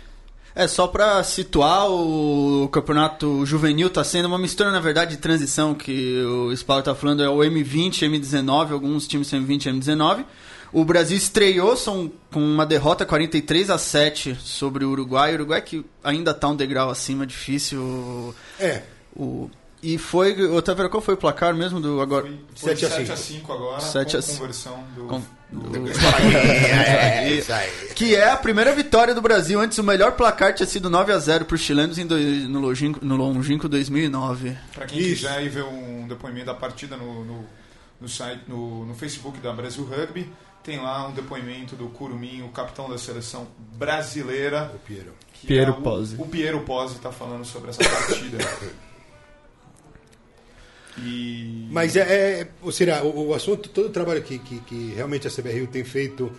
[0.54, 5.74] É, só pra situar, o campeonato juvenil tá sendo uma mistura, na verdade, de transição,
[5.74, 10.26] que o Spawn tá falando, é o M20, M19, alguns times são M20 e M19.
[10.73, 15.31] O Brasil estreou são, com uma derrota 43 a 7 sobre o Uruguai.
[15.31, 18.34] O Uruguai que ainda tá um degrau acima, difícil.
[18.60, 18.81] É,
[19.15, 19.49] O,
[19.84, 22.25] e foi, Otávio, qual foi o placar mesmo do agora?
[22.55, 23.12] Foi, foi 7 a 7 5.
[23.13, 24.38] a 5 agora, 7 com a 5.
[24.38, 25.03] conversão do...
[25.05, 27.71] Com- do- é, aí.
[27.93, 29.60] Que é a primeira vitória do Brasil.
[29.60, 32.60] Antes o melhor placar tinha sido 9 a 0 para os chilenos em dois- no,
[32.62, 34.55] longínquo, no longínquo 2009.
[34.73, 35.27] Pra quem Isso.
[35.27, 37.45] quiser ir ver um depoimento da partida no, no,
[37.99, 40.31] no site, no, no Facebook da Brasil Rugby,
[40.63, 43.47] tem lá um depoimento do Curumim, o capitão da seleção
[43.78, 44.71] brasileira.
[44.74, 45.13] O Piero.
[45.45, 46.15] Piero é o, Pozzi.
[46.19, 48.38] O Piero Pozzi está falando sobre essa partida.
[51.00, 54.93] e Mas é, é ou seja, o, o assunto, todo o trabalho que, que, que
[54.93, 56.32] realmente a CBRU tem feito,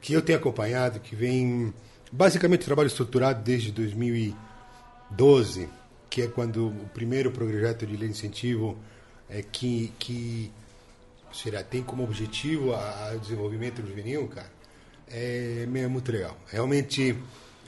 [0.00, 1.74] que eu tenho acompanhado, que vem
[2.12, 5.68] basicamente trabalho estruturado desde 2012,
[6.08, 8.78] que é quando o primeiro projeto de lei de incentivo
[9.28, 10.52] é que, que
[11.36, 14.50] seja, tem como objetivo o desenvolvimento juvenil, cara,
[15.08, 16.36] é, é muito legal.
[16.48, 17.16] Realmente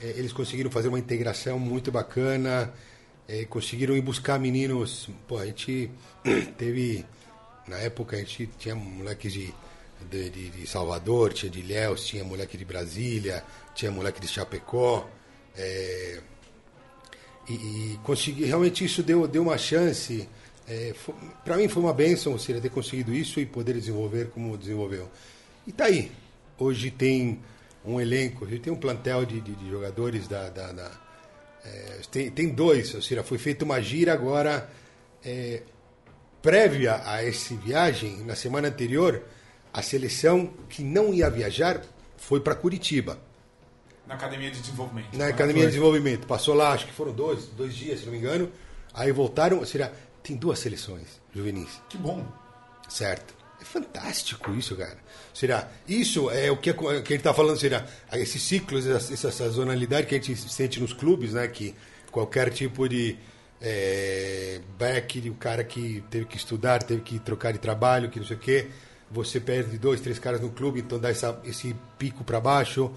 [0.01, 2.73] é, eles conseguiram fazer uma integração muito bacana,
[3.27, 5.09] é, conseguiram ir buscar meninos.
[5.27, 5.89] Pô, a gente
[6.57, 7.05] teve,
[7.67, 9.53] na época, a gente tinha moleques de,
[10.09, 13.43] de, de- de Salvador, tinha de Ilhéus, tinha moleque de Brasília,
[13.75, 15.07] tinha moleque de Chapecó.
[15.55, 16.19] é,
[17.47, 17.53] e,
[17.93, 20.27] e consegui, realmente isso deu, deu uma chance.
[20.69, 20.93] É,
[21.43, 25.09] para mim foi uma benção ou seja, ter conseguido isso e poder desenvolver como desenvolveu.
[25.65, 26.11] E tá aí.
[26.59, 27.39] Hoje tem
[27.83, 30.49] um elenco, a gente tem um plantel de, de, de jogadores da.
[30.49, 30.91] da, da
[31.65, 34.69] é, tem, tem dois, ou seja, foi feita uma gira agora.
[35.25, 35.63] É,
[36.41, 39.23] prévia a essa viagem, na semana anterior,
[39.73, 41.81] a seleção que não ia viajar
[42.15, 43.19] foi para Curitiba.
[44.07, 45.17] Na Academia de Desenvolvimento.
[45.17, 46.27] Na Academia de Desenvolvimento.
[46.27, 48.51] Passou lá, acho que foram dois, dois dias, se não me engano.
[48.93, 49.91] Aí voltaram, ou seja,
[50.23, 51.81] tem duas seleções juvenis.
[51.89, 52.25] Que bom.
[52.87, 53.33] Certo.
[53.61, 54.97] É fantástico isso, cara.
[55.33, 55.69] Será?
[55.87, 57.85] Isso é o que, que ele está falando, será?
[58.13, 61.47] Esses ciclos, essa, essa sazonalidade que a gente sente nos clubes, né?
[61.47, 61.75] Que
[62.09, 63.17] qualquer tipo de
[63.61, 68.25] é, back, o cara que teve que estudar, teve que trocar de trabalho, que não
[68.25, 68.69] sei o quê,
[69.11, 72.91] você perde dois, três caras no clube, então dá essa, esse pico para baixo.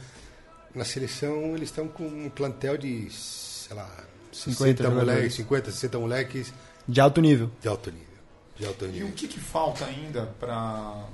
[0.75, 3.91] Na seleção, eles estão com um plantel de, sei lá,
[4.33, 6.53] 60 moleques, 50, 60 moleques.
[6.87, 7.51] De alto nível.
[7.61, 8.07] De alto nível.
[8.57, 9.09] De alto nível.
[9.09, 11.07] E o que, que falta ainda para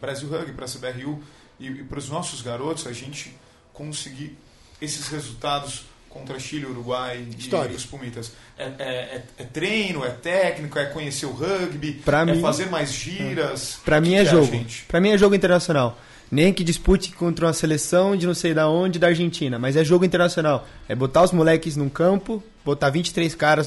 [0.00, 1.22] Brasil Rugby, para a CBRU
[1.58, 3.36] e, e para os nossos garotos a gente
[3.72, 4.36] conseguir
[4.80, 7.72] esses resultados contra Chile, Uruguai História.
[7.72, 8.32] e os Pumitas?
[8.56, 12.66] É, é, é, é, treino, é técnico, é conhecer o rugby, pra é mim, fazer
[12.66, 13.78] mais giras?
[13.84, 14.54] Para mim é que jogo.
[14.54, 15.98] É, para mim é jogo internacional.
[16.30, 19.84] Nem que dispute contra uma seleção de não sei da onde, da Argentina, mas é
[19.84, 20.66] jogo internacional.
[20.88, 23.66] É botar os moleques num campo, botar 23 caras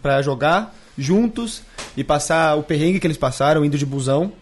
[0.00, 1.62] para jogar juntos
[1.96, 4.32] e passar o perrengue que eles passaram indo de busão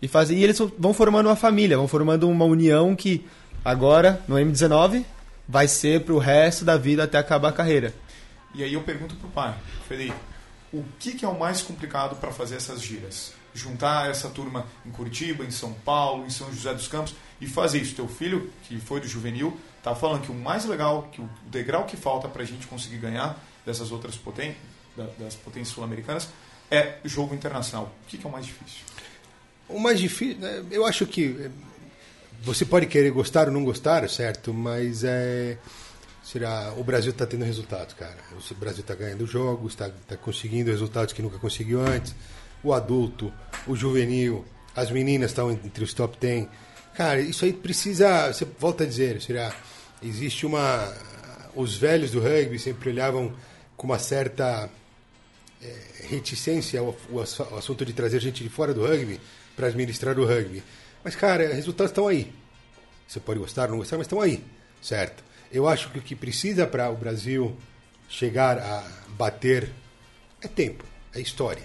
[0.00, 3.26] e fazer e eles vão formando uma família, vão formando uma união que
[3.64, 5.04] agora no M19
[5.48, 7.94] vai ser pro resto da vida até acabar a carreira.
[8.54, 9.54] E aí eu pergunto pro pai,
[9.86, 10.16] Felipe,
[10.72, 13.32] o que, que é o mais complicado para fazer essas giras?
[13.54, 17.80] Juntar essa turma em Curitiba, em São Paulo, em São José dos Campos e fazer
[17.80, 17.94] isso.
[17.94, 21.84] Teu filho, que foi do juvenil, tá falando que o mais legal, que o degrau
[21.84, 24.56] que falta para a gente conseguir ganhar dessas outras potências,
[24.96, 26.28] das potências sul-americanas,
[26.70, 27.92] é jogo internacional.
[28.04, 28.80] O que, que é o mais difícil?
[29.68, 31.50] O mais difícil, né, eu acho que
[32.42, 34.52] você pode querer gostar ou não gostar, certo?
[34.52, 35.58] Mas é.
[36.22, 38.16] Será, o Brasil está tendo resultados, cara.
[38.32, 42.16] O Brasil está ganhando jogos, está tá conseguindo resultados que nunca conseguiu antes.
[42.64, 43.32] O adulto,
[43.64, 46.48] o juvenil, as meninas estão entre os top 10.
[46.94, 48.32] Cara, isso aí precisa.
[48.32, 49.54] Você volta a dizer, será?
[50.02, 50.92] Existe uma.
[51.54, 53.32] Os velhos do rugby sempre olhavam
[53.76, 54.68] com uma certa
[56.08, 59.20] reticência ao, ao assunto de trazer gente de fora do rugby
[59.54, 60.62] para administrar o rugby.
[61.02, 62.32] Mas, cara, resultados estão aí.
[63.06, 64.42] Você pode gostar ou não gostar, mas estão aí,
[64.82, 65.22] certo?
[65.50, 67.56] Eu acho que o que precisa para o Brasil
[68.08, 69.70] chegar a bater
[70.42, 71.62] é tempo, é história,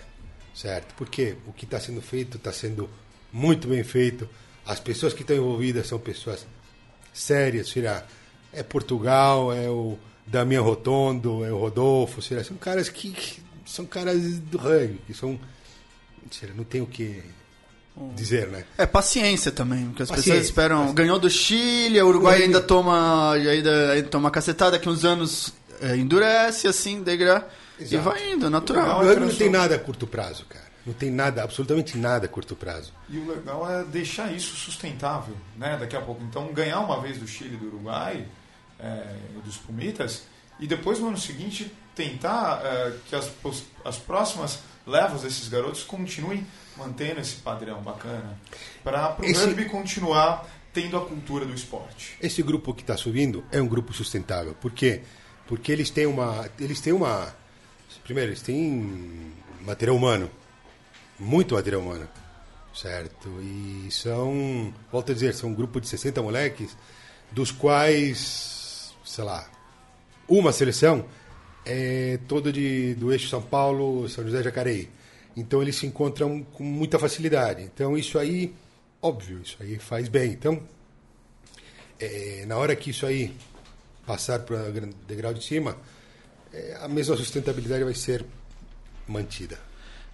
[0.53, 0.93] certo?
[0.95, 2.89] Porque o que está sendo feito está sendo
[3.33, 4.29] muito bem feito.
[4.65, 6.45] As pessoas que estão envolvidas são pessoas
[7.11, 8.05] sérias, será?
[8.53, 12.43] É Portugal, é o Damian Rotondo, é o Rodolfo, será?
[12.43, 15.39] São caras que, que são caras do rugby, que são?
[16.55, 17.23] Não tem o que
[18.15, 18.63] dizer, né?
[18.77, 20.77] É paciência também, porque as Paciência, pessoas esperam.
[20.77, 20.95] paciência.
[20.95, 25.97] Ganhou do Chile, o Uruguai ainda toma, ainda, ainda toma cacetada, daqui uns anos é,
[25.97, 27.47] endurece, assim, degra,
[27.79, 28.03] e Exato.
[28.03, 29.03] vai indo, O natural.
[29.03, 30.71] rugby não tem nada a curto prazo, cara.
[30.85, 32.91] Não tem nada, absolutamente nada a curto prazo.
[33.09, 35.77] E o legal é deixar isso sustentável, né?
[35.79, 36.23] Daqui a pouco.
[36.23, 38.25] Então, ganhar uma vez do Chile e do Uruguai,
[38.79, 40.23] é, dos Pumitas,
[40.61, 43.29] e depois no ano seguinte tentar é, que as,
[43.83, 46.45] as próximas levas desses garotos continuem
[46.77, 48.39] mantendo esse padrão bacana,
[48.83, 52.15] para o Esse- rugby continuar tendo a cultura do esporte.
[52.21, 54.53] Esse grupo que está subindo é um grupo sustentável.
[54.55, 55.01] Por quê?
[55.47, 56.49] Porque eles têm uma.
[56.57, 57.35] Eles têm uma.
[58.05, 60.31] Primeiro, eles têm material humano.
[61.19, 62.07] Muito material humano.
[62.73, 63.27] Certo?
[63.41, 64.73] E são.
[64.89, 66.75] Volto a dizer, são um grupo de 60 moleques,
[67.31, 68.93] dos quais.
[69.03, 69.45] Sei lá.
[70.27, 71.05] Uma seleção
[71.65, 74.89] é toda de, do eixo São Paulo, São José Jacareí.
[75.35, 77.63] Então eles se encontram com muita facilidade.
[77.63, 78.53] Então isso aí,
[79.01, 80.31] óbvio, isso aí faz bem.
[80.31, 80.61] Então
[81.99, 83.33] é, na hora que isso aí
[84.05, 85.77] passar para o degrau de cima,
[86.51, 88.25] é, a mesma sustentabilidade vai ser
[89.07, 89.57] mantida.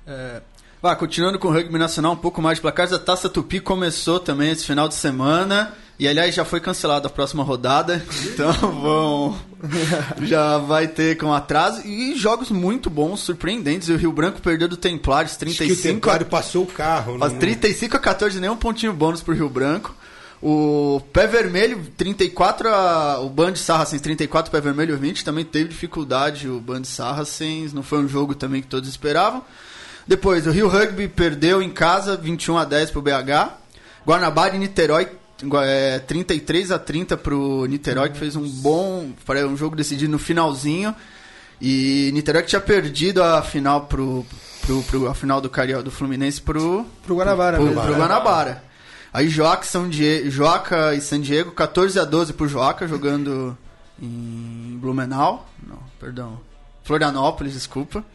[0.05, 0.41] É,
[0.79, 2.93] Vá, continuando com o rugby nacional, um pouco mais de placares.
[2.93, 5.73] A Taça Tupi começou também esse final de semana.
[5.99, 8.05] E aliás, já foi cancelada a próxima rodada.
[8.25, 9.39] Então vão.
[10.21, 11.81] já vai ter com atraso.
[11.85, 13.89] E jogos muito bons, surpreendentes.
[13.89, 17.17] O Rio Branco perdeu do Templários Acho que o 35 a Templário passou o carro.
[17.17, 19.95] Não- 35 a 14, nenhum pontinho bônus pro Rio Branco.
[20.39, 26.47] O Pé Vermelho, 34 a, o Band Sarracens, 34 Pé Vermelho 20, também teve dificuldade
[26.47, 29.43] o Band Sarracens, não foi um jogo também que todos esperavam.
[30.05, 33.57] Depois, o Rio Rugby perdeu em casa, 21 a 10 pro BH.
[34.05, 35.09] Guanabara e Niterói,
[35.63, 39.11] é, 33 a 30 pro Niterói, que fez um bom,
[39.49, 40.95] um jogo decidido no finalzinho.
[41.61, 44.25] E Niterói que tinha perdido a final pro,
[44.65, 47.81] pro, pro a final do Carioca do Fluminense pro Pro Guanabara pro, mesmo.
[47.81, 48.63] pro Guanabara.
[49.13, 53.57] Aí Joaca, São Die- Joaca e San Diego 14 a 12 pro Joaca jogando
[53.99, 56.39] em Blumenau, não, perdão,
[56.83, 58.05] Florianópolis, desculpa.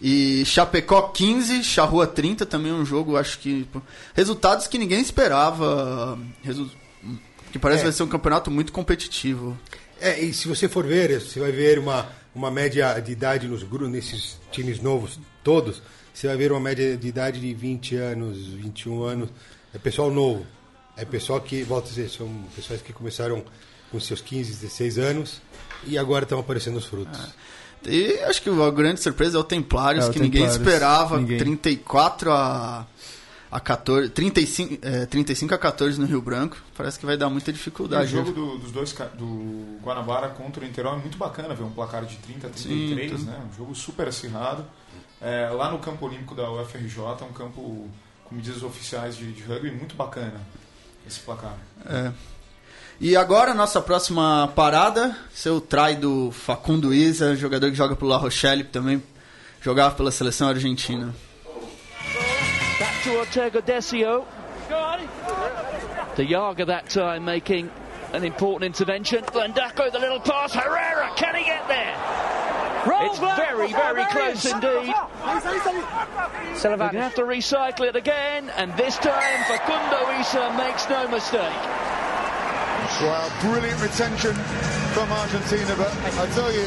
[0.00, 3.66] E Chapecó 15, Charrua 30, também um jogo, acho que.
[4.14, 6.18] Resultados que ninguém esperava.
[6.42, 6.70] Resu...
[7.52, 7.84] Que parece É.
[7.84, 9.56] vai ser um campeonato muito competitivo.
[10.00, 13.62] É, e se você for ver, você vai ver uma, uma média de idade nos
[13.88, 15.80] nesses times novos todos,
[16.12, 19.30] você vai ver uma média de idade de 20 anos, 21 anos.
[19.72, 20.44] É pessoal novo.
[20.96, 23.44] É pessoal que, volto a dizer, são pessoas que começaram
[23.90, 25.40] com seus 15, 16 anos
[25.86, 27.20] e agora estão aparecendo os frutos.
[27.86, 30.66] E acho que a grande surpresa é o Templários, É, o que ninguém Templários.
[30.66, 31.18] esperava.
[31.18, 31.38] Ninguém.
[31.38, 32.86] 34 a,
[33.50, 34.08] a 14.
[34.10, 36.56] 35, é, 35 a 14 no Rio Branco.
[36.76, 38.10] Parece que vai dar muita O dificuldade.
[38.10, 42.04] jogo do, dos dois do Guanabara contra o Niterói é muito bacana ver um placar
[42.04, 43.40] de 30 a 33, Sim, né?
[43.52, 44.64] Um jogo super acirrado.
[45.20, 47.88] É, lá no campo olímpico da UFRJ, é um campo
[48.24, 50.40] com medidas oficiais de, de rugby muito bacana
[51.06, 51.56] esse placar.
[51.86, 52.12] É.
[53.00, 58.16] E agora, nossa próxima parada, seu trai do Facundo Isa, jogador que joga pelo La
[58.16, 59.02] Rochelle, também
[59.60, 61.12] jogava pela seleção argentina.
[62.78, 64.24] Back to Ortega Decio.
[66.16, 67.68] De Jager that time making
[68.12, 69.22] an important intervention.
[69.24, 70.54] Vandaco, the little pass.
[70.54, 71.96] Herrera, can he get there?
[72.86, 74.94] It's very, very close indeed.
[76.62, 81.08] They're going to have to recycle it again, and this time Facundo Isa makes no
[81.08, 81.93] mistake.
[83.02, 84.34] Wow, brilliant retention
[84.94, 86.62] from Argentina, but I tell you,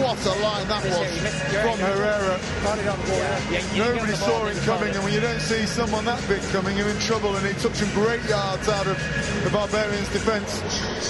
[0.00, 0.94] what a line that was
[1.50, 2.38] from Herrera.
[3.76, 6.98] Nobody saw him coming, and when you don't see someone that big coming, you're in
[7.00, 8.96] trouble, and he took some great yards out of
[9.42, 10.62] the Barbarians' defence.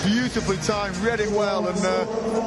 [0.03, 2.07] Beautifully timed, read it well, and uh,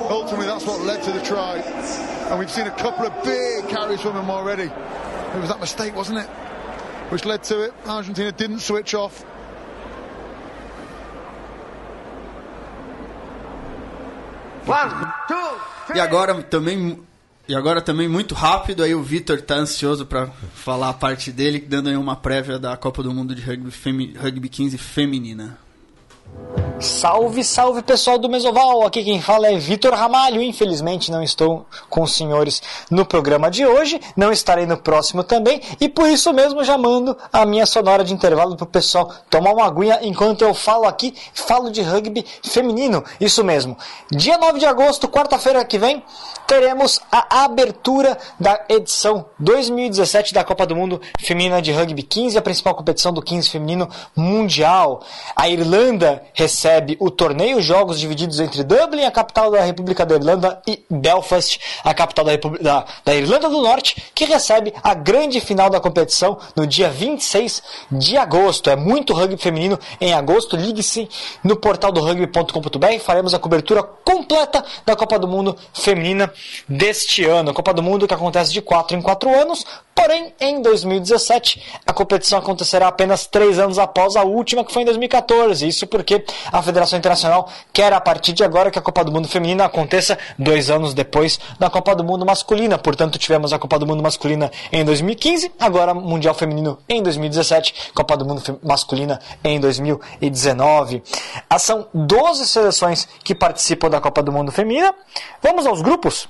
[0.09, 1.57] ultimately that's what led to the try.
[1.57, 4.63] And we've seen a couple of big carries from him already.
[4.63, 6.27] It was that mistake, wasn't it?
[7.11, 7.73] Which led to it.
[7.85, 9.23] Argentina didn't switch off.
[15.95, 16.99] E agora também.
[17.47, 21.59] E agora também muito rápido, aí o Vitor tá ansioso para falar a parte dele,
[21.59, 25.57] dando aí uma prévia da Copa do Mundo de Rugby, femi- rugby 15 feminina.
[26.79, 28.85] Salve, salve pessoal do Mesoval!
[28.85, 30.39] Aqui quem fala é Vitor Ramalho.
[30.43, 32.61] Infelizmente não estou com os senhores
[32.91, 37.17] no programa de hoje, não estarei no próximo também, e por isso mesmo já mando
[37.33, 41.71] a minha sonora de intervalo pro pessoal tomar uma aguinha enquanto eu falo aqui, falo
[41.71, 43.03] de rugby feminino.
[43.19, 43.75] Isso mesmo.
[44.11, 46.03] Dia 9 de agosto, quarta-feira que vem,
[46.45, 52.41] teremos a abertura da edição 2017 da Copa do Mundo Feminina de Rugby 15, a
[52.41, 55.01] principal competição do 15 feminino mundial.
[55.35, 60.61] A Irlanda recebe o torneio, jogos divididos entre Dublin, a capital da República da Irlanda,
[60.67, 65.39] e Belfast, a capital da, República, da, da Irlanda do Norte, que recebe a grande
[65.39, 68.69] final da competição no dia 26 de agosto.
[68.69, 70.55] É muito rugby feminino em agosto.
[70.55, 71.07] Ligue-se
[71.43, 72.99] no portal do rugby.com.br.
[73.01, 76.31] Faremos a cobertura completa da Copa do Mundo Feminina
[76.67, 77.51] deste ano.
[77.51, 79.65] A Copa do Mundo que acontece de 4 em 4 anos,
[79.95, 84.85] porém em 2017 a competição acontecerá apenas 3 anos após a última, que foi em
[84.85, 85.67] 2014.
[85.67, 86.06] Isso porque
[86.51, 90.17] a Federação Internacional quer a partir de agora que a Copa do Mundo Feminina aconteça
[90.37, 92.77] dois anos depois da Copa do Mundo Masculina.
[92.77, 98.15] Portanto, tivemos a Copa do Mundo Masculina em 2015, agora Mundial Feminino em 2017, Copa
[98.15, 101.03] do Mundo Masculina em 2019.
[101.49, 104.93] Ah, São 12 seleções que participam da Copa do Mundo Feminina.
[105.41, 106.27] Vamos aos grupos.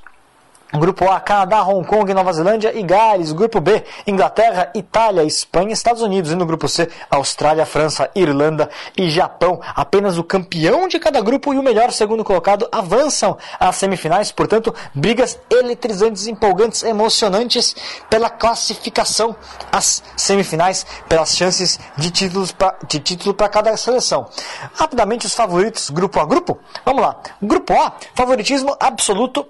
[0.73, 3.31] Grupo A, Canadá, Hong Kong, Nova Zelândia e Gales.
[3.31, 6.31] Grupo B, Inglaterra, Itália, Espanha, Estados Unidos.
[6.31, 9.61] E no grupo C, Austrália, França, Irlanda e Japão.
[9.75, 14.31] Apenas o campeão de cada grupo e o melhor segundo colocado avançam às semifinais.
[14.31, 17.73] Portanto, brigas eletrizantes, empolgantes, emocionantes
[18.09, 19.35] pela classificação
[19.71, 24.27] às semifinais, pelas chances de, títulos pra, de título para cada seleção.
[24.75, 26.59] Rapidamente, os favoritos, grupo a grupo.
[26.83, 27.15] Vamos lá.
[27.41, 29.47] Grupo A, favoritismo absoluto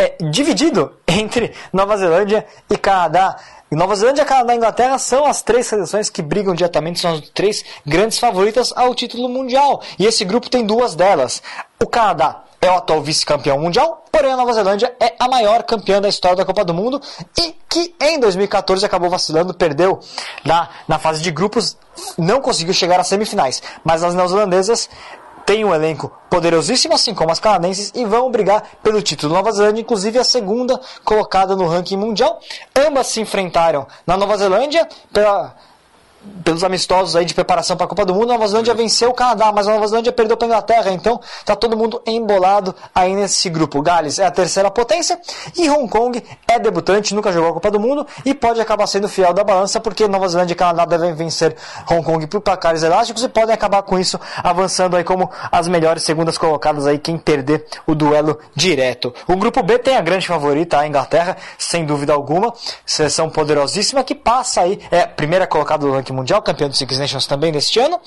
[0.00, 3.36] é dividido entre Nova Zelândia e Canadá.
[3.70, 7.62] Nova Zelândia, Canadá e Inglaterra são as três seleções que brigam diretamente, são as três
[7.86, 9.82] grandes favoritas ao título mundial.
[9.98, 11.42] E esse grupo tem duas delas.
[11.78, 16.00] O Canadá é o atual vice-campeão mundial, porém a Nova Zelândia é a maior campeã
[16.00, 17.00] da história da Copa do Mundo
[17.38, 20.00] e que em 2014 acabou vacilando, perdeu
[20.44, 21.76] na, na fase de grupos,
[22.18, 23.62] não conseguiu chegar às semifinais.
[23.84, 24.90] Mas as neozelandesas
[25.50, 29.34] tem um elenco poderosíssimo, assim como as canadenses, e vão brigar pelo título.
[29.34, 32.38] Nova Zelândia, inclusive, a segunda colocada no ranking mundial.
[32.86, 35.56] Ambas se enfrentaram na Nova Zelândia pela
[36.44, 39.14] pelos amistosos aí de preparação para a Copa do Mundo, a Nova Zelândia venceu o
[39.14, 43.14] Canadá, mas a Nova Zelândia perdeu para a Inglaterra, então tá todo mundo embolado aí
[43.14, 43.80] nesse grupo.
[43.80, 45.18] Gales é a terceira potência
[45.56, 49.08] e Hong Kong é debutante, nunca jogou a Copa do Mundo e pode acabar sendo
[49.08, 51.56] fiel da balança, porque Nova Zelândia e Canadá devem vencer
[51.90, 56.02] Hong Kong por placares elásticos e podem acabar com isso avançando aí como as melhores
[56.02, 59.14] segundas colocadas aí quem perder o duelo direto.
[59.26, 62.52] O grupo B tem a grande favorita, a Inglaterra, sem dúvida alguma,
[62.84, 67.26] seleção poderosíssima que passa aí, é primeira colocada do ranking mundial, campeão do Six Nations
[67.26, 68.00] também neste ano,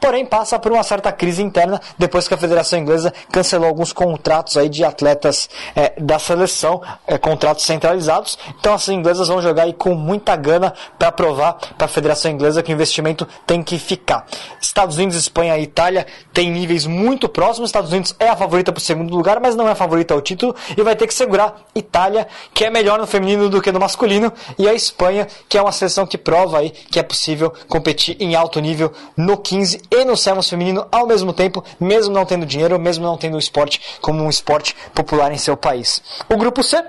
[0.00, 4.56] porém passa por uma certa crise interna depois que a Federação Inglesa cancelou alguns contratos
[4.56, 8.38] aí de atletas é, da seleção, é, contratos centralizados.
[8.58, 12.62] Então as inglesas vão jogar aí com muita gana para provar para a Federação Inglesa
[12.62, 14.26] que o investimento tem que ficar.
[14.60, 17.70] Estados Unidos, Espanha e Itália têm níveis muito próximos.
[17.70, 20.20] Estados Unidos é a favorita para o segundo lugar, mas não é a favorita ao
[20.20, 23.80] título e vai ter que segurar Itália, que é melhor no feminino do que no
[23.80, 28.16] masculino, e a Espanha, que é uma seleção que prova aí que é possível competir
[28.20, 32.46] em alto nível no 15 e no Sevens feminino ao mesmo tempo, mesmo não tendo
[32.46, 36.02] dinheiro, mesmo não tendo o esporte como um esporte popular em seu país.
[36.28, 36.82] O grupo C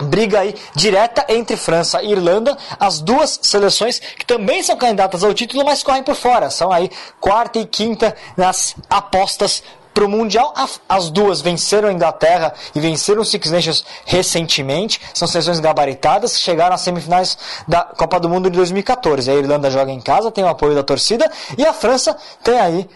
[0.00, 5.32] briga aí direta entre França e Irlanda, as duas seleções que também são candidatas ao
[5.32, 6.50] título, mas correm por fora.
[6.50, 9.62] São aí quarta e quinta nas apostas
[9.94, 10.52] para o Mundial.
[10.88, 15.00] As duas venceram a Inglaterra e venceram o Six Nations recentemente.
[15.14, 19.30] São seleções gabaritadas, chegaram às semifinais da Copa do Mundo de 2014.
[19.30, 22.88] A Irlanda joga em casa, tem o apoio da torcida, e a França tem aí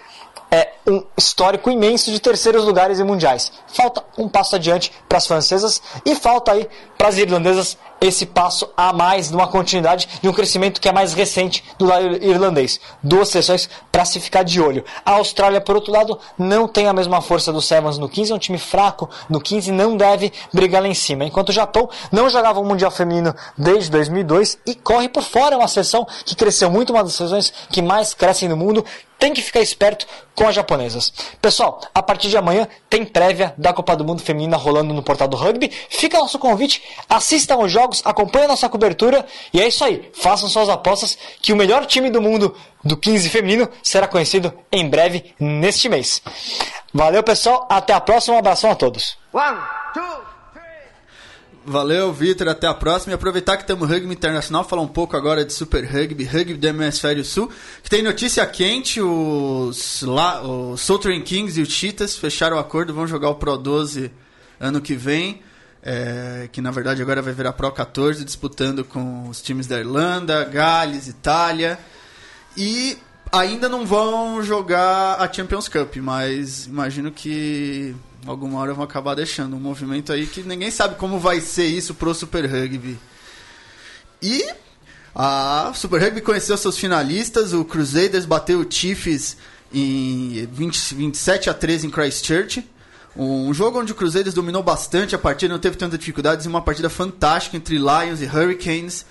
[0.51, 3.53] é, um histórico imenso de terceiros lugares em mundiais.
[3.66, 8.68] Falta um passo adiante para as francesas e falta aí para as irlandesas esse passo
[8.76, 12.80] a mais numa continuidade de um crescimento que é mais recente do lado irlandês.
[13.03, 14.84] Duas sessões para se ficar de olho.
[15.05, 18.34] A Austrália, por outro lado, não tem a mesma força do Sevens no 15, é
[18.34, 21.24] um time fraco no 15 não deve brigar lá em cima.
[21.24, 25.59] Enquanto o Japão não jogava o Mundial Feminino desde 2002 e corre por fora, é
[25.59, 28.84] uma seleção que cresceu muito, uma das seleções que mais crescem no mundo,
[29.18, 31.12] tem que ficar esperto com as japonesas.
[31.42, 35.26] Pessoal, a partir de amanhã tem prévia da Copa do Mundo Feminina rolando no portal
[35.26, 35.72] do rugby.
[35.90, 40.11] Fica nosso convite, assistam os jogos, acompanhem a nossa cobertura e é isso aí.
[40.14, 44.89] Façam suas apostas que o melhor time do mundo do 15 feminino será conhecido em
[44.89, 46.22] breve neste mês.
[46.93, 47.66] Valeu, pessoal.
[47.70, 48.36] Até a próxima.
[48.36, 49.16] Um abração a todos.
[49.32, 49.59] One,
[49.93, 50.03] two,
[51.64, 52.49] Valeu, Vitor.
[52.49, 53.12] Até a próxima.
[53.12, 56.55] E aproveitar que estamos no Rugby Internacional, falar um pouco agora de Super Rugby, Rugby
[56.55, 57.51] do Hemisfério Sul,
[57.82, 59.01] que tem notícia quente.
[59.01, 63.57] Os, lá, os Southern Kings e os Cheetahs fecharam o acordo, vão jogar o Pro
[63.57, 64.11] 12
[64.59, 65.43] ano que vem.
[65.83, 70.45] É, que na verdade agora vai virar Pro 14, disputando com os times da Irlanda,
[70.45, 71.79] Gales, Itália.
[72.57, 72.99] E
[73.31, 77.95] ainda não vão jogar a Champions Cup, mas imagino que
[78.26, 79.57] alguma hora vão acabar deixando.
[79.57, 82.99] Um movimento aí que ninguém sabe como vai ser isso pro Super Rugby.
[84.20, 84.49] E
[85.14, 87.53] a Super Rugby conheceu seus finalistas.
[87.53, 89.37] O Crusaders bateu o Chiefs
[89.72, 92.68] em 20, 27 a 13 em Christchurch.
[93.19, 96.47] Um jogo onde o Crusaders dominou bastante a partida, não teve tantas dificuldades.
[96.47, 99.05] Uma partida fantástica entre Lions e Hurricanes.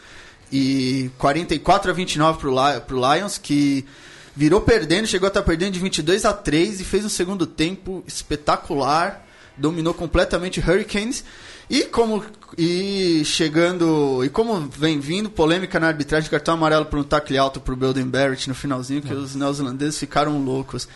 [0.49, 2.55] E 44 a 29 pro,
[2.87, 3.85] pro Lions, que
[4.33, 8.01] virou perdendo, chegou a estar perdendo de 22 a 3 e fez um segundo tempo
[8.07, 9.27] espetacular,
[9.57, 11.25] dominou completamente Hurricanes.
[11.69, 12.23] E como
[12.57, 17.59] e chegando e como vem vindo polêmica na arbitragem, cartão amarelo por um tackle alto
[17.59, 20.87] pro Belden Barrett no finalzinho que os neozelandeses ficaram loucos.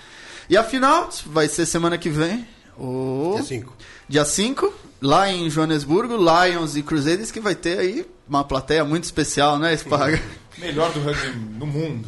[0.50, 2.48] E a final vai ser semana que vem,
[2.82, 3.78] o Dia 5.
[4.10, 9.04] Dia 5, lá em Joanesburgo, Lions e Crusaders que vai ter aí uma plateia muito
[9.04, 10.22] especial, né, Spaga?
[10.58, 12.08] Melhor do rugby no mundo.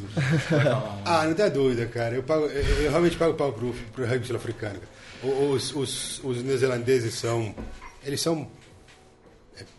[1.06, 2.16] ah, não tem dúvida, cara.
[2.16, 4.80] Eu, pago, eu, eu realmente pago pau pro, pro rugby sul-africano.
[5.24, 7.56] Os, os, os neozelandeses são.
[8.04, 8.50] Eles são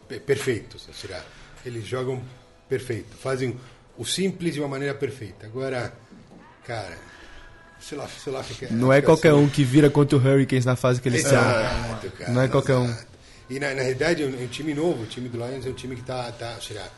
[0.08, 1.22] é, perfeitos, será?
[1.64, 2.22] Eles jogam
[2.68, 3.14] perfeito.
[3.16, 3.58] Fazem
[3.98, 5.46] o simples de uma maneira perfeita.
[5.46, 5.92] Agora,
[6.66, 6.96] cara.
[7.84, 11.42] Suláfrica, não é qualquer um que vira contra o Hurricanes na fase que eles estão.
[12.32, 12.94] Não é qualquer um.
[13.50, 15.68] E na, na realidade é um, é um, time novo, o time do Lions é
[15.68, 16.88] um time que está, tá, será?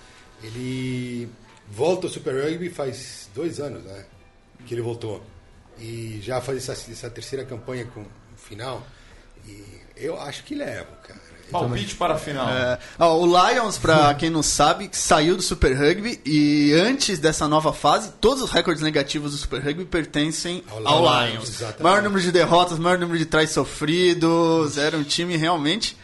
[0.42, 1.28] Ele
[1.68, 4.04] volta ao Super Rugby faz dois anos, né?
[4.64, 5.24] Que ele voltou.
[5.78, 8.06] E já faz essa, essa terceira campanha com
[8.36, 8.86] final.
[9.44, 9.64] E
[9.96, 11.20] eu acho que leva, cara.
[11.50, 12.48] Palpite para a final.
[12.48, 17.46] É, ó, o Lions, para quem não sabe, saiu do Super Rugby e antes dessa
[17.46, 21.60] nova fase, todos os recordes negativos do Super Rugby pertencem ao, ao Lions.
[21.60, 21.74] Lions.
[21.80, 24.78] Maior número de derrotas, maior número de trás sofridos.
[24.78, 25.96] Era um time realmente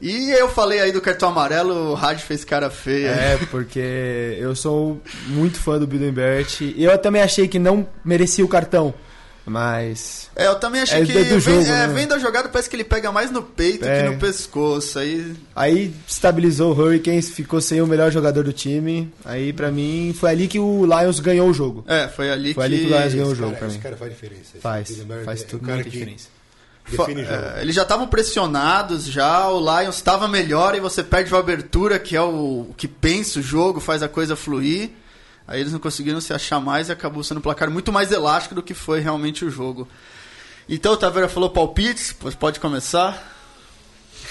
[0.00, 3.08] e eu falei aí do cartão amarelo, o rádio fez cara feia.
[3.08, 7.88] É, porque eu sou muito fã do Bill Bert e eu também achei que não
[8.04, 8.92] merecia o cartão.
[9.46, 10.28] Mas.
[10.34, 11.94] É, eu também achei É que do vem, jogo, é, né?
[11.94, 14.02] vem da jogada, parece que ele pega mais no peito É.
[14.02, 14.98] que no pescoço.
[14.98, 19.10] Aí Aí estabilizou o Hurricanes, ficou sem o melhor jogador do time.
[19.24, 21.84] Aí pra mim foi ali que o Lions ganhou o jogo.
[21.86, 22.74] É, foi ali Foi que.
[22.74, 23.82] ali que o Lions ganhou o Esse jogo cara, pra esse mim.
[23.82, 24.42] cara faz diferença.
[24.60, 26.28] Faz, faz é tudo o cara que diferença.
[26.28, 27.02] O.
[27.02, 31.98] É, eles já estavam pressionados já, o Lions estava melhor e você perde uma abertura,
[31.98, 34.90] que é o, o que pensa o jogo, faz a coisa fluir.
[35.46, 38.54] Aí eles não conseguiram se achar mais e acabou sendo um placar muito mais elástico
[38.54, 39.88] do que foi realmente o jogo.
[40.68, 43.34] Então o Taveira falou palpites, pois pode começar.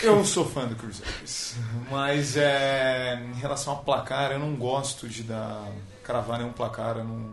[0.03, 1.53] Eu sou fã do Crusaders,
[1.89, 5.71] mas é, em relação ao placar, eu não gosto de dar
[6.03, 7.29] cravar nenhum placar, eu não,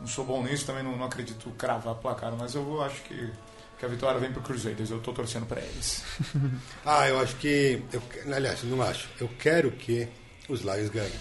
[0.00, 3.30] não sou bom nisso, também não, não acredito cravar placar, mas eu vou- acho que,
[3.78, 6.02] que a vitória vem pro Crusaders, eu tô torcendo pra eles.
[6.86, 7.82] Ah, eu acho que.
[7.92, 8.02] Eu,
[8.34, 9.08] aliás, não acho.
[9.20, 10.08] Eu quero que
[10.48, 11.12] os Lions ganhem.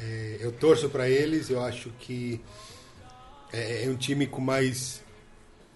[0.00, 2.40] É, eu torço para eles, eu acho que
[3.52, 5.02] é, é um time com mais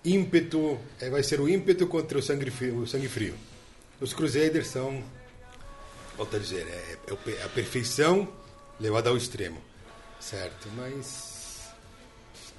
[0.05, 0.79] ímpeto.
[1.01, 2.79] é, vai ser o ímpeto contra o sangue frio.
[2.79, 3.35] O sangue frio.
[4.01, 5.03] Os Crusaders são.
[6.17, 8.29] Volto a dizer, é, é pe- a perfeição
[8.79, 9.61] levada ao extremo.
[10.21, 11.33] Certo, mas.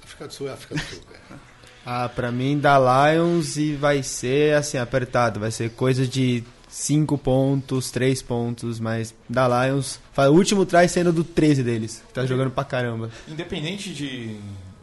[0.02, 1.40] África do Sul é África do Sul, cara.
[1.86, 5.38] Ah, pra mim dá Lions e vai ser assim, apertado.
[5.40, 6.42] Vai ser coisa de
[6.74, 10.00] 5 pontos, 3 pontos, mas dá Lions.
[10.16, 12.02] O último traz sendo do 13 deles.
[12.08, 13.10] que Tá jogando pra caramba.
[13.28, 14.36] Independente de...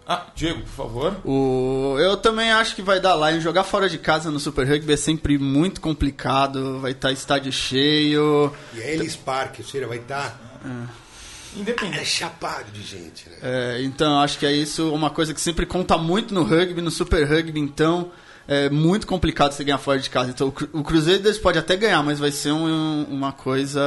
[0.08, 1.18] Ah, Diego, por favor.
[1.26, 3.44] O, eu também acho que vai dar Lions.
[3.44, 8.54] Jogar fora de casa no Super Rugby é sempre muito complicado, vai estar estádio cheio.
[8.74, 10.40] E a Ellis Park, ou seja, vai estar.
[10.64, 12.06] É Independente.
[12.06, 13.36] chapado de gente, né?
[13.42, 16.90] É, então, acho que é isso uma coisa que sempre conta muito no rugby, no
[16.90, 18.12] Super Rugby, então
[18.54, 20.30] é muito complicado você ganhar fora de casa.
[20.32, 23.82] Então, o Cru- o Crusaders pode até ganhar, mas vai ser um- uma coisa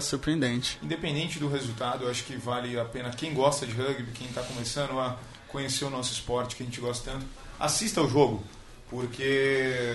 [0.00, 0.78] surpreendente.
[0.82, 4.42] Independente do resultado, eu acho que vale a pena quem gosta de rugby, quem está
[4.42, 7.26] começando a conhecer o nosso esporte que a gente gosta tanto,
[7.58, 8.42] assista ao jogo,
[8.88, 9.94] porque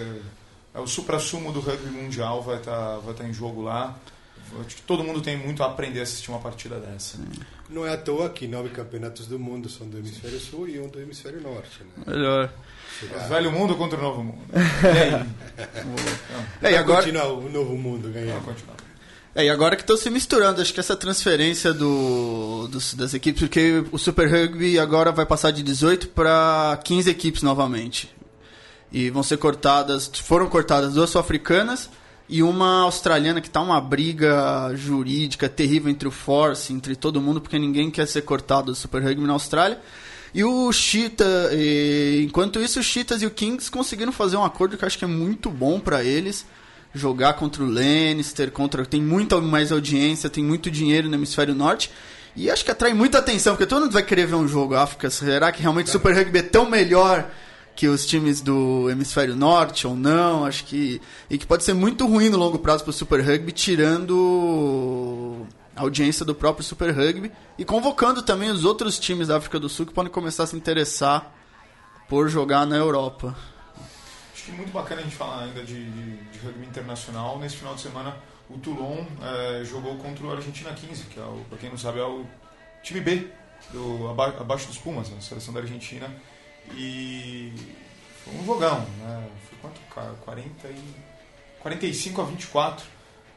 [0.73, 3.97] é o supra-sumo do rugby mundial vai estar vai tá em jogo lá.
[4.53, 7.17] Eu Acho que todo mundo tem muito a aprender a assistir uma partida dessa.
[7.67, 10.87] Não é à toa que nove campeonatos do mundo são do hemisfério sul e um
[10.87, 11.81] do hemisfério norte.
[11.81, 12.03] Né?
[12.05, 12.53] Melhor.
[13.03, 14.39] O velho mundo contra o novo mundo.
[16.61, 16.73] E aí?
[16.73, 18.43] É, e agora, continuar o novo mundo ganhando.
[18.43, 18.75] Continuar.
[19.35, 23.41] é, e agora que estão se misturando, acho que essa transferência do, dos- das equipes,
[23.41, 28.13] porque o Super Rugby agora vai passar de 18 para 15 equipes novamente.
[28.91, 31.89] E vão ser cortadas, foram cortadas duas sul-africanas
[32.29, 37.39] e uma australiana que tá uma briga jurídica terrível entre o Force, entre todo mundo,
[37.41, 39.79] porque ninguém quer ser cortado do Super Rugby na Austrália.
[40.35, 44.75] E o Cheetah, e, enquanto isso, os Cheetahs e o Kings conseguiram fazer um acordo
[44.77, 46.45] que eu acho que é muito bom para eles.
[46.93, 51.89] Jogar contra o Lannister, contra tem muita mais audiência, tem muito dinheiro no hemisfério norte.
[52.35, 55.09] E acho que atrai muita atenção, porque todo mundo vai querer ver um jogo África.
[55.09, 57.31] Será que realmente o Super Rugby é tão melhor
[57.73, 60.43] que os times do hemisfério norte ou não?
[60.43, 61.01] Acho que.
[61.29, 66.23] E que pode ser muito ruim no longo prazo para o Super Rugby, tirando audiência
[66.25, 69.93] do próprio Super Rugby e convocando também os outros times da África do Sul que
[69.93, 71.33] podem começar a se interessar
[72.07, 73.35] por jogar na Europa.
[74.33, 77.39] Acho que é muito bacana a gente falar ainda de, de, de rugby internacional.
[77.39, 78.15] Nesse final de semana,
[78.49, 81.99] o Toulon eh, jogou contra o Argentina 15, que é, o, pra quem não sabe,
[81.99, 82.25] é o
[82.83, 83.27] time B,
[83.71, 86.07] do, aba- abaixo dos Pumas, a seleção da Argentina.
[86.75, 87.53] E
[88.23, 89.27] foi um jogão, né?
[89.49, 89.79] Foi quanto?
[89.93, 90.95] Ca- 40 e,
[91.59, 92.85] 45 a 24.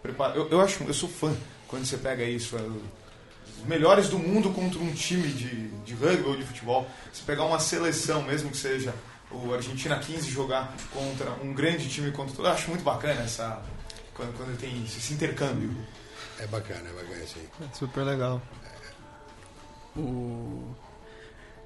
[0.03, 1.35] Prepara- Eu, eu, acho, eu sou fã
[1.69, 2.57] quando você pega isso.
[2.57, 6.89] é, os melhores do mundo contra um time de, de rugby ou de futebol.
[7.13, 8.95] Você pegar uma seleção, mesmo que seja
[9.31, 12.47] o Argentina 15 jogar contra um grande time contra todo.
[12.47, 13.61] Eu acho muito bacana essa.
[14.15, 15.71] Quando, quando tem isso, esse intercâmbio.
[16.41, 17.69] É bacana, é bacana isso aí.
[17.75, 18.41] Super legal.
[19.97, 20.75] O-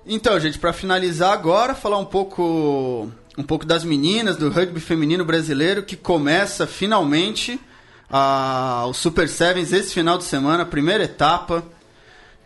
[0.07, 5.24] Então, gente, para finalizar agora, falar um pouco um pouco das meninas do rugby feminino
[5.24, 7.59] brasileiro que começa finalmente
[8.12, 11.64] a, o Super Sevens esse final de semana, a primeira etapa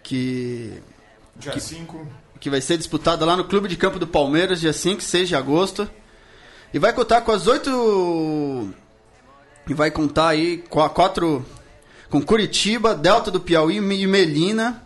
[0.01, 0.81] que
[1.37, 2.07] Dia 5.
[2.39, 5.29] que vai ser disputada lá no Clube de Campo do Palmeiras, dia 5 e 6
[5.29, 5.91] de agosto.
[6.73, 8.71] E vai contar com as oito.
[9.69, 11.45] E vai contar aí com a quatro.
[12.09, 14.83] Com Curitiba, Delta do Piauí e Melina.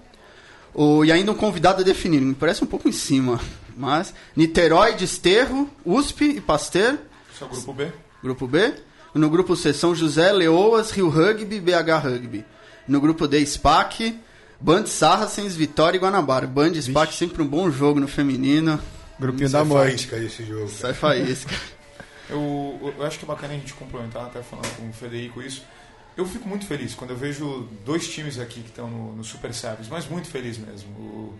[0.72, 2.20] O, e ainda um convidado a definir.
[2.20, 3.40] Me parece um pouco em cima.
[3.76, 4.14] Mas.
[4.34, 6.98] Niterói, Desterro, USP e Pasteur.
[7.32, 7.92] Esse é o grupo B.
[8.22, 8.74] Grupo B.
[9.14, 12.44] No grupo C, São José, Leoas, Rio Rugby e BH Rugby.
[12.86, 14.18] No grupo D, SPAC,
[14.60, 16.46] Band Sarracens, Vitória e Guanabara.
[16.46, 18.80] Band e SPAC sempre um bom jogo no feminino.
[19.18, 20.06] Grupinho Isso da morte.
[20.08, 20.68] faísca esse jogo.
[20.68, 21.54] Sai faísca.
[22.30, 25.64] Eu, eu acho que é bacana a gente complementar, até falando com o Federico isso.
[26.16, 29.52] Eu fico muito feliz quando eu vejo dois times aqui que estão no, no Super
[29.52, 30.90] Sevens, mas muito feliz mesmo.
[30.92, 31.38] O,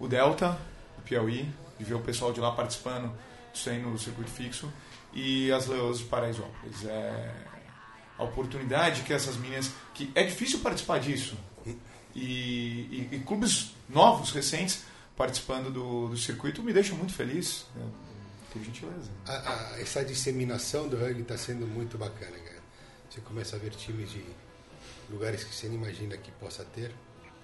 [0.00, 0.58] o Delta,
[0.98, 1.48] o Piauí,
[1.78, 4.68] de ver o pessoal de lá participando do treino no circuito fixo
[5.12, 6.84] e as Leões de Paraisópolis.
[6.84, 7.34] É
[8.18, 9.72] a oportunidade que essas meninas.
[9.94, 11.36] que é difícil participar disso.
[12.14, 14.84] E, e, e clubes novos, recentes,
[15.16, 17.66] participando do, do circuito me deixam muito feliz.
[17.74, 17.86] Né?
[18.54, 19.10] Gentileza.
[19.26, 22.60] A, a, essa disseminação do rugby está sendo muito bacana, cara.
[23.08, 24.22] Você começa a ver times de
[25.10, 26.92] lugares que você não imagina que possa ter.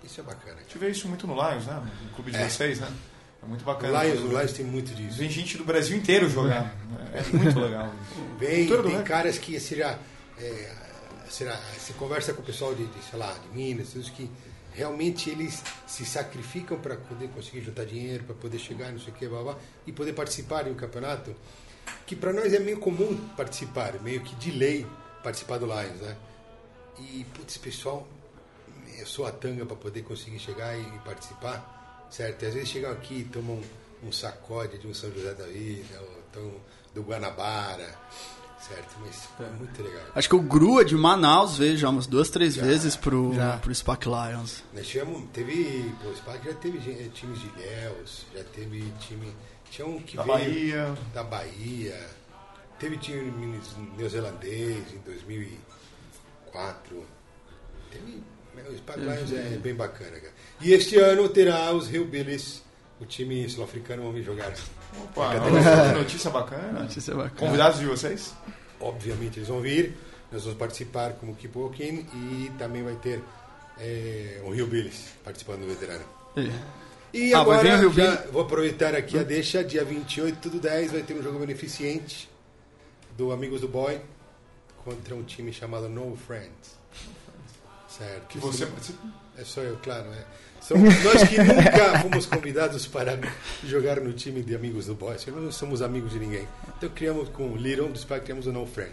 [0.05, 0.57] Isso é bacana.
[0.59, 1.91] A gente vê isso muito no Lions, né?
[2.03, 2.49] No clube de é.
[2.49, 2.95] vocês, né?
[3.43, 3.99] É muito bacana.
[3.99, 5.19] O Lions, o Lions tem muito disso.
[5.19, 6.75] Vem gente do Brasil inteiro jogar.
[7.13, 7.93] é muito legal.
[8.39, 9.99] Vem, tem caras que, será,
[10.39, 10.73] é,
[11.29, 14.31] será, você conversa com o pessoal de, de sei lá, de Minas, todos que
[14.73, 19.17] realmente eles se sacrificam para poder conseguir juntar dinheiro, para poder chegar, não sei o
[19.17, 21.35] que, blá, blá, e poder participar de um campeonato
[22.07, 24.87] que para nós é meio comum participar, meio que de lei
[25.23, 26.17] participar do Lions, né?
[26.99, 28.07] E, putz, pessoal,
[28.99, 31.78] eu sou a tanga para poder conseguir chegar e, e, participar,
[32.11, 32.43] certo?
[32.43, 33.57] E às vezes chegam aqui e tomam
[34.03, 36.53] um, um sacode de um São José da Vida, ou tão,
[36.95, 37.95] do Guanabara,
[38.61, 38.97] certo?
[39.01, 40.03] Mas é muito legal.
[40.15, 43.57] Acho que o Grua de Manaus veio já umas duas, três já, vezes pro, já.
[43.59, 44.63] pro SPAC Lions.
[44.75, 46.79] Nós tivemos, teve, pô, o SPAC já teve
[47.11, 49.33] times de Ilhéus, já teve time,
[49.71, 50.95] tinha um que da veio Bahia.
[51.15, 52.07] da Bahia,
[52.79, 53.61] teve time
[53.97, 57.05] neozelandês em 2004,
[57.91, 58.23] teve,
[58.71, 60.33] o SPAC Lions é bem bacana, cara.
[60.61, 62.63] E este ano terá os Hillbillies,
[63.01, 64.53] o time sul-africano vão vir jogar.
[65.03, 65.35] Opa,
[65.97, 66.81] notícia bacana.
[66.81, 67.37] Notícia bacana.
[67.37, 68.35] Convidados de vocês?
[68.81, 69.95] Obviamente eles vão vir.
[70.31, 73.23] Nós vamos participar como Keep Walking e também vai ter
[73.79, 76.05] é, o Rio Billis participando do veterano.
[76.37, 76.51] É.
[77.13, 79.21] E ah, agora já vou aproveitar aqui hum.
[79.21, 82.29] a deixa, dia 28 do 10 vai ter um jogo beneficente
[83.17, 84.01] do Amigos do Boy
[84.85, 86.78] contra um time chamado No Friends.
[87.99, 88.27] Certo.
[88.29, 89.07] Que você participa?
[89.37, 90.07] É só eu, claro.
[90.13, 90.25] É.
[90.61, 93.19] Somos nós que nunca fomos convidados para
[93.65, 95.27] jogar no time de amigos do Boys.
[95.27, 96.47] Nós não somos amigos de ninguém.
[96.77, 98.93] Então criamos com o Little do Spike, criamos o No Friend.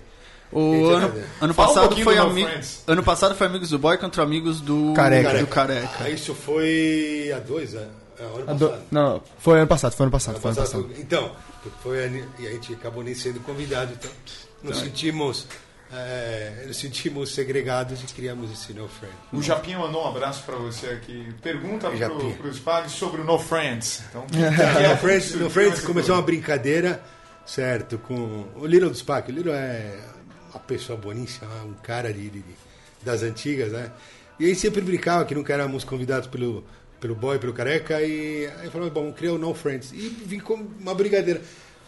[0.51, 2.45] O ano, ano passado um foi ami
[2.87, 5.39] ano passado foi amigos do Boy contra amigos do Careca.
[5.39, 5.89] Do Careca.
[5.99, 8.05] Ah, isso foi há dois anos.
[8.17, 8.57] É, ano passado.
[8.57, 8.83] Do...
[8.91, 10.35] Não, foi ano passado, foi ano passado.
[10.35, 11.01] Ano foi passado, ano passado.
[11.01, 11.31] Então,
[11.81, 14.09] foi, e a gente acabou nem sendo convidado, então
[14.63, 15.47] nos então, sentimos
[15.91, 19.17] é, nos sentimos segregados e criamos esse No Friends.
[19.31, 21.33] O Japinha mandou um abraço para você aqui.
[21.41, 24.03] Pergunta para os pagos sobre o No Friends.
[24.09, 27.01] Então, é, no Friends, no Friends começou uma brincadeira,
[27.45, 29.31] certo, com o Little do Spac.
[29.31, 29.99] O Little é
[30.49, 32.43] uma pessoa boníssima, um cara de, de,
[33.03, 33.91] das antigas, né?
[34.39, 36.65] E aí sempre brincava que nunca éramos convidados pelo,
[36.99, 39.91] pelo boy, pelo careca, e aí falou, bom, criar o No Friends.
[39.93, 41.41] E vim com uma brincadeira.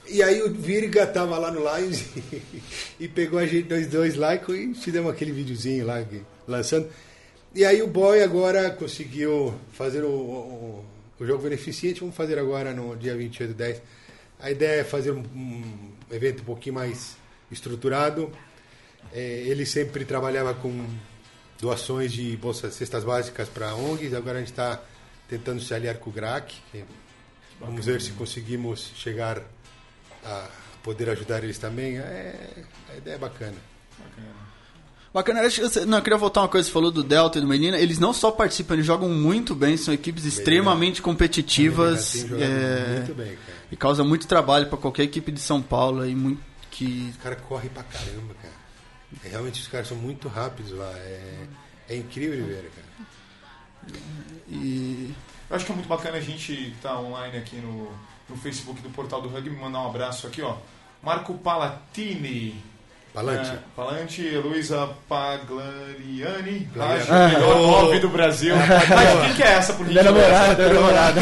[0.10, 2.06] E aí o Virga tava lá no Lions
[3.00, 6.04] e, pegou a gente, nós dois lá e fizemos aquele videozinho lá
[6.48, 6.90] lançando.
[7.54, 10.86] E aí o Boy agora conseguiu fazer o, o,
[11.20, 13.82] o, jogo beneficente, vamos fazer agora no dia 28 do 10.
[14.40, 15.64] A ideia é fazer um, um
[16.12, 17.18] evento um pouquinho mais
[17.52, 18.32] estruturado.
[19.14, 20.86] É, ele sempre trabalhava com
[21.60, 24.82] doações de bolsas, cestas básicas para ONGs, agora a gente está
[25.28, 26.56] tentando se aliar com o GRAC.
[27.60, 29.42] Vamos ver se conseguimos chegar
[30.28, 30.48] a
[30.84, 33.56] poder ajudar eles também, é, a ideia é bacana.
[33.98, 34.48] Bacana.
[35.14, 35.42] Bacana.
[35.86, 37.78] Não, eu queria voltar uma coisa, você falou do Delta e do Menina.
[37.78, 42.16] Eles não só participam, eles jogam muito bem, são equipes extremamente competitivas.
[42.34, 43.58] É, muito bem, cara.
[43.72, 46.06] E causa muito trabalho para qualquer equipe de São Paulo.
[46.06, 47.10] E muito, que...
[47.10, 48.54] Os caras correm pra caramba, cara.
[49.24, 50.92] É, realmente os caras são muito rápidos lá.
[50.98, 51.48] É,
[51.90, 54.00] é incrível ver, cara.
[54.50, 55.14] E...
[55.50, 57.90] Eu acho que é muito bacana a gente estar tá online aqui no,
[58.30, 60.56] no Facebook do Portal do Rugby, mandar um abraço aqui, ó.
[61.02, 62.62] Marco Palatini.
[63.14, 63.50] Palante.
[63.50, 66.70] É, Palante, Heloísa Paglariani.
[66.80, 68.00] Acho ah, melhor oh.
[68.00, 68.54] do Brasil.
[68.56, 70.12] Mas quem que é essa, por gentileza?
[70.12, 71.22] namorada, namorada.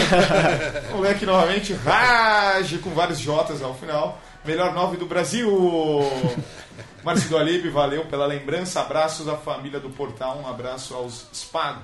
[0.91, 4.19] Moleque novamente, Raj, com vários Jotas ao final.
[4.43, 5.49] Melhor nove do Brasil.
[7.01, 8.81] Márcio do Alibe, valeu pela lembrança.
[8.81, 10.41] Abraços à família do Portal.
[10.43, 11.79] Um abraço aos Spag.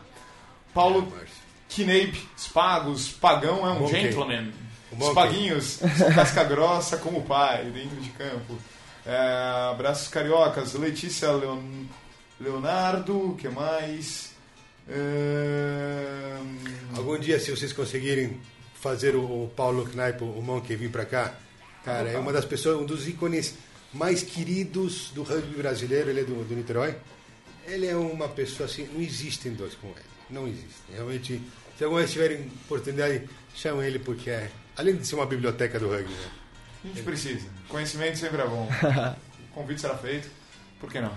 [0.74, 1.08] Paulo
[1.80, 4.52] é, Spagos, Pagão é um gentleman.
[5.00, 5.80] Os paguinhos,
[6.14, 8.58] casca grossa como o pai, dentro de campo.
[9.06, 11.62] É, abraços cariocas, Letícia Leon,
[12.40, 14.32] Leonardo, que mais?
[14.88, 16.38] É...
[16.96, 18.40] Algum dia, se vocês conseguirem
[18.76, 21.36] fazer o, Paulo Knaipo, o Monkey, vir para cá,
[21.86, 23.56] cara, é uma das pessoas, um dos ícones
[23.94, 26.96] mais queridos do rugby brasileiro, ele é do, do Niterói.
[27.68, 30.96] Ele é uma pessoa assim, não existem dois como ele, não existem.
[30.96, 31.42] Realmente,
[31.78, 35.90] se alguma vez tiverem oportunidade, chamem ele porque é Além de ser uma biblioteca do
[35.90, 36.30] rugby, né?
[36.84, 37.48] A gente precisa.
[37.68, 38.68] Conhecimento sempre é bom.
[39.52, 40.30] O convite será feito.
[40.80, 41.12] Por que não?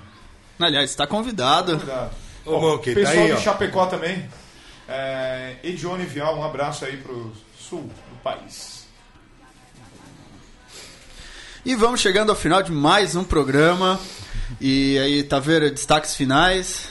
[0.59, 1.75] Aliás, está convidado.
[1.75, 2.11] convidado.
[2.45, 4.29] Ô, Monkey, tá pessoal tá aí, de Chapecó também.
[4.89, 8.87] É, Edione Vial, um abraço aí pro sul do país.
[11.65, 13.99] E vamos chegando ao final de mais um programa.
[14.61, 16.89] E aí, Taveira, destaques finais.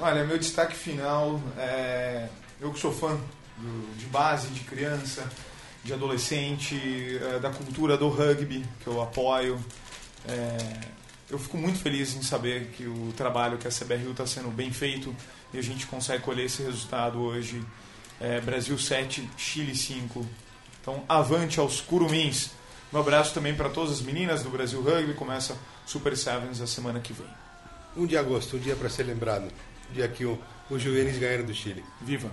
[0.00, 2.26] Olha, meu destaque final é.
[2.60, 3.16] Eu que sou fã
[3.58, 5.24] do- de base, de criança,
[5.86, 6.76] de adolescente,
[7.22, 9.58] eh, da cultura do rugby, que eu apoio.
[10.26, 10.80] É,
[11.30, 14.72] eu fico muito feliz em saber que o trabalho que a CBRU está sendo bem
[14.72, 15.14] feito
[15.54, 17.64] e a gente consegue colher esse resultado hoje.
[18.20, 20.26] É, Brasil 7, Chile 5.
[20.82, 22.50] Então, avante aos curumins.
[22.92, 25.14] Um abraço também para todas as meninas do Brasil Rugby.
[25.14, 25.56] Começa
[25.86, 27.26] Super Sevens a semana que vem.
[27.96, 29.48] 1 de agosto, um dia para ser lembrado.
[29.92, 31.84] Dia que o, os juvenis ganharam do Chile.
[32.02, 32.30] Viva!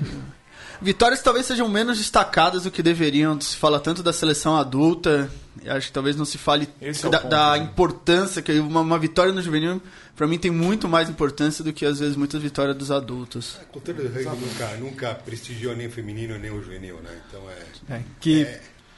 [0.82, 3.40] Vitórias que talvez sejam menos destacadas do que deveriam.
[3.40, 5.30] Se fala tanto da seleção adulta.
[5.62, 7.58] e Acho que talvez não se fale Esse é da, ponto, da né?
[7.58, 8.42] importância.
[8.42, 9.80] que uma, uma vitória no juvenil,
[10.16, 13.58] pra mim, tem muito mais importância do que, às vezes, muitas vitórias dos adultos.
[13.62, 17.10] A cultura do rugby nunca, nunca prestigiou nem o feminino nem o juvenil, né?
[17.28, 17.40] Então
[17.88, 17.94] é.
[17.96, 18.46] É, que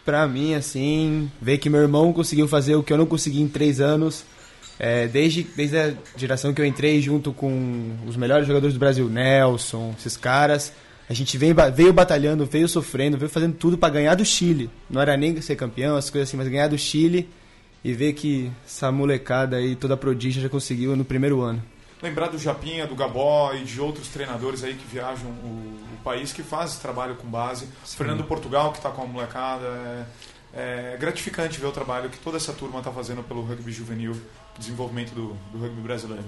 [0.05, 3.49] pra mim, assim, ver que meu irmão conseguiu fazer o que eu não consegui em
[3.49, 4.25] três anos.
[4.79, 9.09] é, desde, desde a geração que eu entrei junto com os melhores jogadores do Brasil,
[9.09, 10.73] Nelson, esses caras.
[11.09, 14.71] A gente veio, veio batalhando, veio sofrendo, veio fazendo tudo pra ganhar do Chile.
[14.89, 17.29] Não era nem ser campeão, as coisas assim, mas ganhar do Chile
[17.85, 21.63] e ver que essa molecada aí, toda prodígia, já conseguiu no primeiro ano.
[22.03, 26.33] Lembrar do Japinha, do Gabó e de outros treinadores aí que viajam o, o país,
[26.33, 27.69] que faz esse trabalho com base.
[27.85, 29.67] Fernando Portugal, que está com a molecada.
[30.55, 34.17] É, é gratificante ver o trabalho que toda essa turma está fazendo pelo rugby juvenil,
[34.59, 36.25] desenvolvimento do, do rugby brasileiro.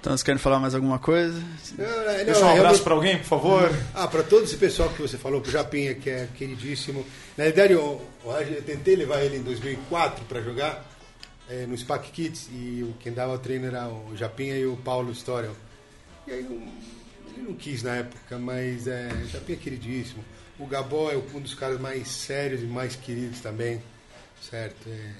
[0.00, 1.42] Então, vocês querem falar mais alguma coisa?
[1.76, 3.70] Não, é, Deixa um é abraço para alguém, por favor.
[3.94, 7.04] Ah, para todo esse pessoal que você falou, pro Japinha, que é queridíssimo.
[7.36, 10.84] Na verdade, eu, eu tentei levar ele em 2004 para jogar
[11.50, 14.76] eh, no SPAC Kids e o, quem dava o treino era o Japinha e o
[14.76, 15.48] Paulo Story.
[16.28, 16.56] E aí não-
[17.36, 20.24] ele não quis na época, mas é, o Japinha é queridíssimo.
[20.60, 23.82] O Gabó é um dos caras mais sérios e mais queridos também,
[24.40, 24.88] certo?
[24.88, 25.12] É,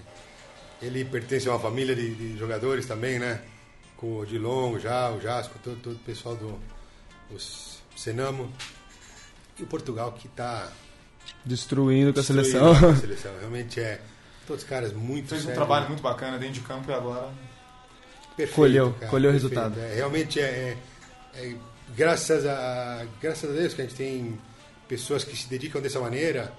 [0.87, 3.41] ele pertence a uma família de, de jogadores também, né?
[3.99, 6.59] Com o Dilongo, já, o Jasco, todo, todo o pessoal do
[7.35, 8.51] os Senamo.
[9.59, 10.71] E o Portugal que está
[11.45, 12.73] Destruindo com a seleção.
[12.73, 13.33] a seleção.
[13.39, 14.01] Realmente é.
[14.47, 15.57] Todos caras muito Fez um sérios.
[15.59, 17.29] trabalho muito bacana dentro de campo e agora
[18.37, 19.79] Perfeito, Colheu, cara, colheu o resultado.
[19.81, 20.77] É, realmente é,
[21.35, 21.57] é- é
[21.95, 24.39] graças a graças a Deus que a gente tem
[24.87, 26.53] pessoas que se dedicam dessa maneira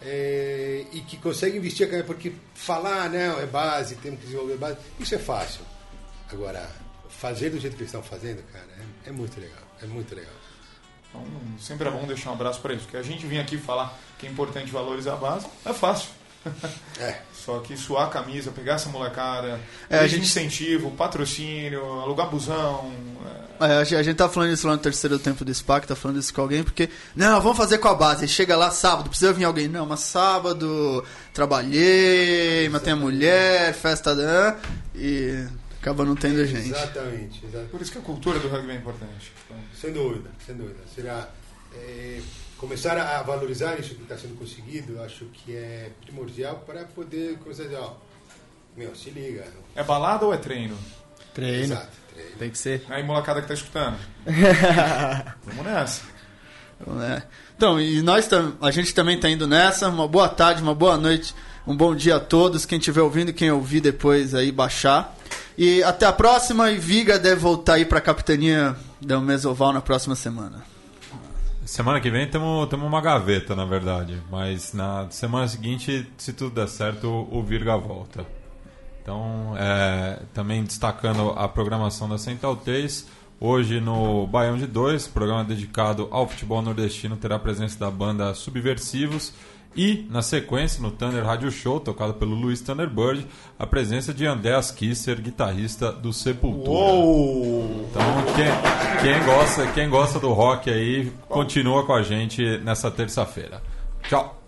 [0.00, 5.14] é, e que conseguem investir porque falar não é base, temos que desenvolver base, isso
[5.14, 5.60] é fácil.
[6.32, 6.68] Agora
[7.08, 8.66] fazer do jeito que eles estão fazendo, cara,
[9.04, 10.32] é, é muito legal, é muito legal.
[11.08, 11.24] Então,
[11.58, 14.26] sempre é bom deixar um abraço para eles, porque a gente vinha aqui falar que
[14.26, 16.10] é importante valorizar a base, é fácil.
[17.00, 17.20] É.
[17.32, 22.92] Só que suar a camisa, pegar essa molecada, É, a gente- incentivo, patrocínio, alugar busão.
[23.60, 26.18] é, É, a gente- tá falando isso lá no terceiro tempo do SPAC, tá falando
[26.18, 28.26] isso com alguém, porque, não, vamos fazer com a base.
[28.28, 29.68] Chega lá sábado, precisa vir alguém.
[29.68, 34.56] Não, mas sábado trabalhei, matei a mulher, festa da.
[34.94, 35.46] E
[35.80, 36.68] acaba não tendo gente.
[36.68, 37.70] Exatamente, exatamente.
[37.70, 39.32] Por isso que a cultura do rugby é importante.
[39.44, 40.80] Então, Sem dúvida, sem dúvida.
[40.94, 41.28] Será
[41.74, 42.20] é,
[42.56, 47.38] começar a valorizar isso que está sendo conseguido, eu acho que é primordial para poder
[47.38, 47.94] começar a dizer, ó,
[48.76, 49.44] meu, se liga.
[49.74, 50.76] é balada ou é treino?
[51.34, 51.64] Treino.
[51.64, 52.36] Exato, treino.
[52.38, 52.84] Tem que ser.
[52.88, 53.96] Aí, molecada que tá escutando.
[55.44, 56.02] Vamos nessa.
[57.56, 58.28] Então, e nós
[58.60, 59.88] a gente também tá indo nessa.
[59.88, 61.34] Uma boa tarde, uma boa noite,
[61.66, 62.64] um bom dia a todos.
[62.64, 65.16] Quem estiver ouvindo, quem ouvir depois aí baixar.
[65.56, 66.70] E até a próxima.
[66.70, 70.62] E Viga deve voltar aí pra capitania da Mesoval na próxima semana.
[71.64, 74.22] Semana que vem temos uma gaveta, na verdade.
[74.30, 78.24] Mas na semana seguinte, se tudo der certo, o Virga volta.
[79.02, 83.06] Então, é, também destacando a programação da Central 3,
[83.40, 88.34] hoje no Baião de 2, programa dedicado ao futebol nordestino, terá a presença da banda
[88.34, 89.32] Subversivos.
[89.78, 93.24] E, na sequência, no Thunder Radio Show, tocado pelo Luiz Thunderbird,
[93.56, 96.68] a presença de Andreas Kisser, guitarrista do Sepultura.
[96.68, 97.86] Uou!
[97.88, 98.02] Então,
[98.34, 98.48] quem,
[99.00, 103.62] quem gosta, quem gosta do rock aí, continua com a gente nessa terça-feira.
[104.02, 104.42] Tchau!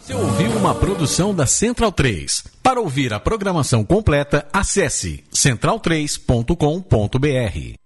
[0.00, 2.44] Você ouviu uma produção da Central 3.
[2.62, 7.79] Para ouvir a programação completa, acesse central3.com.br.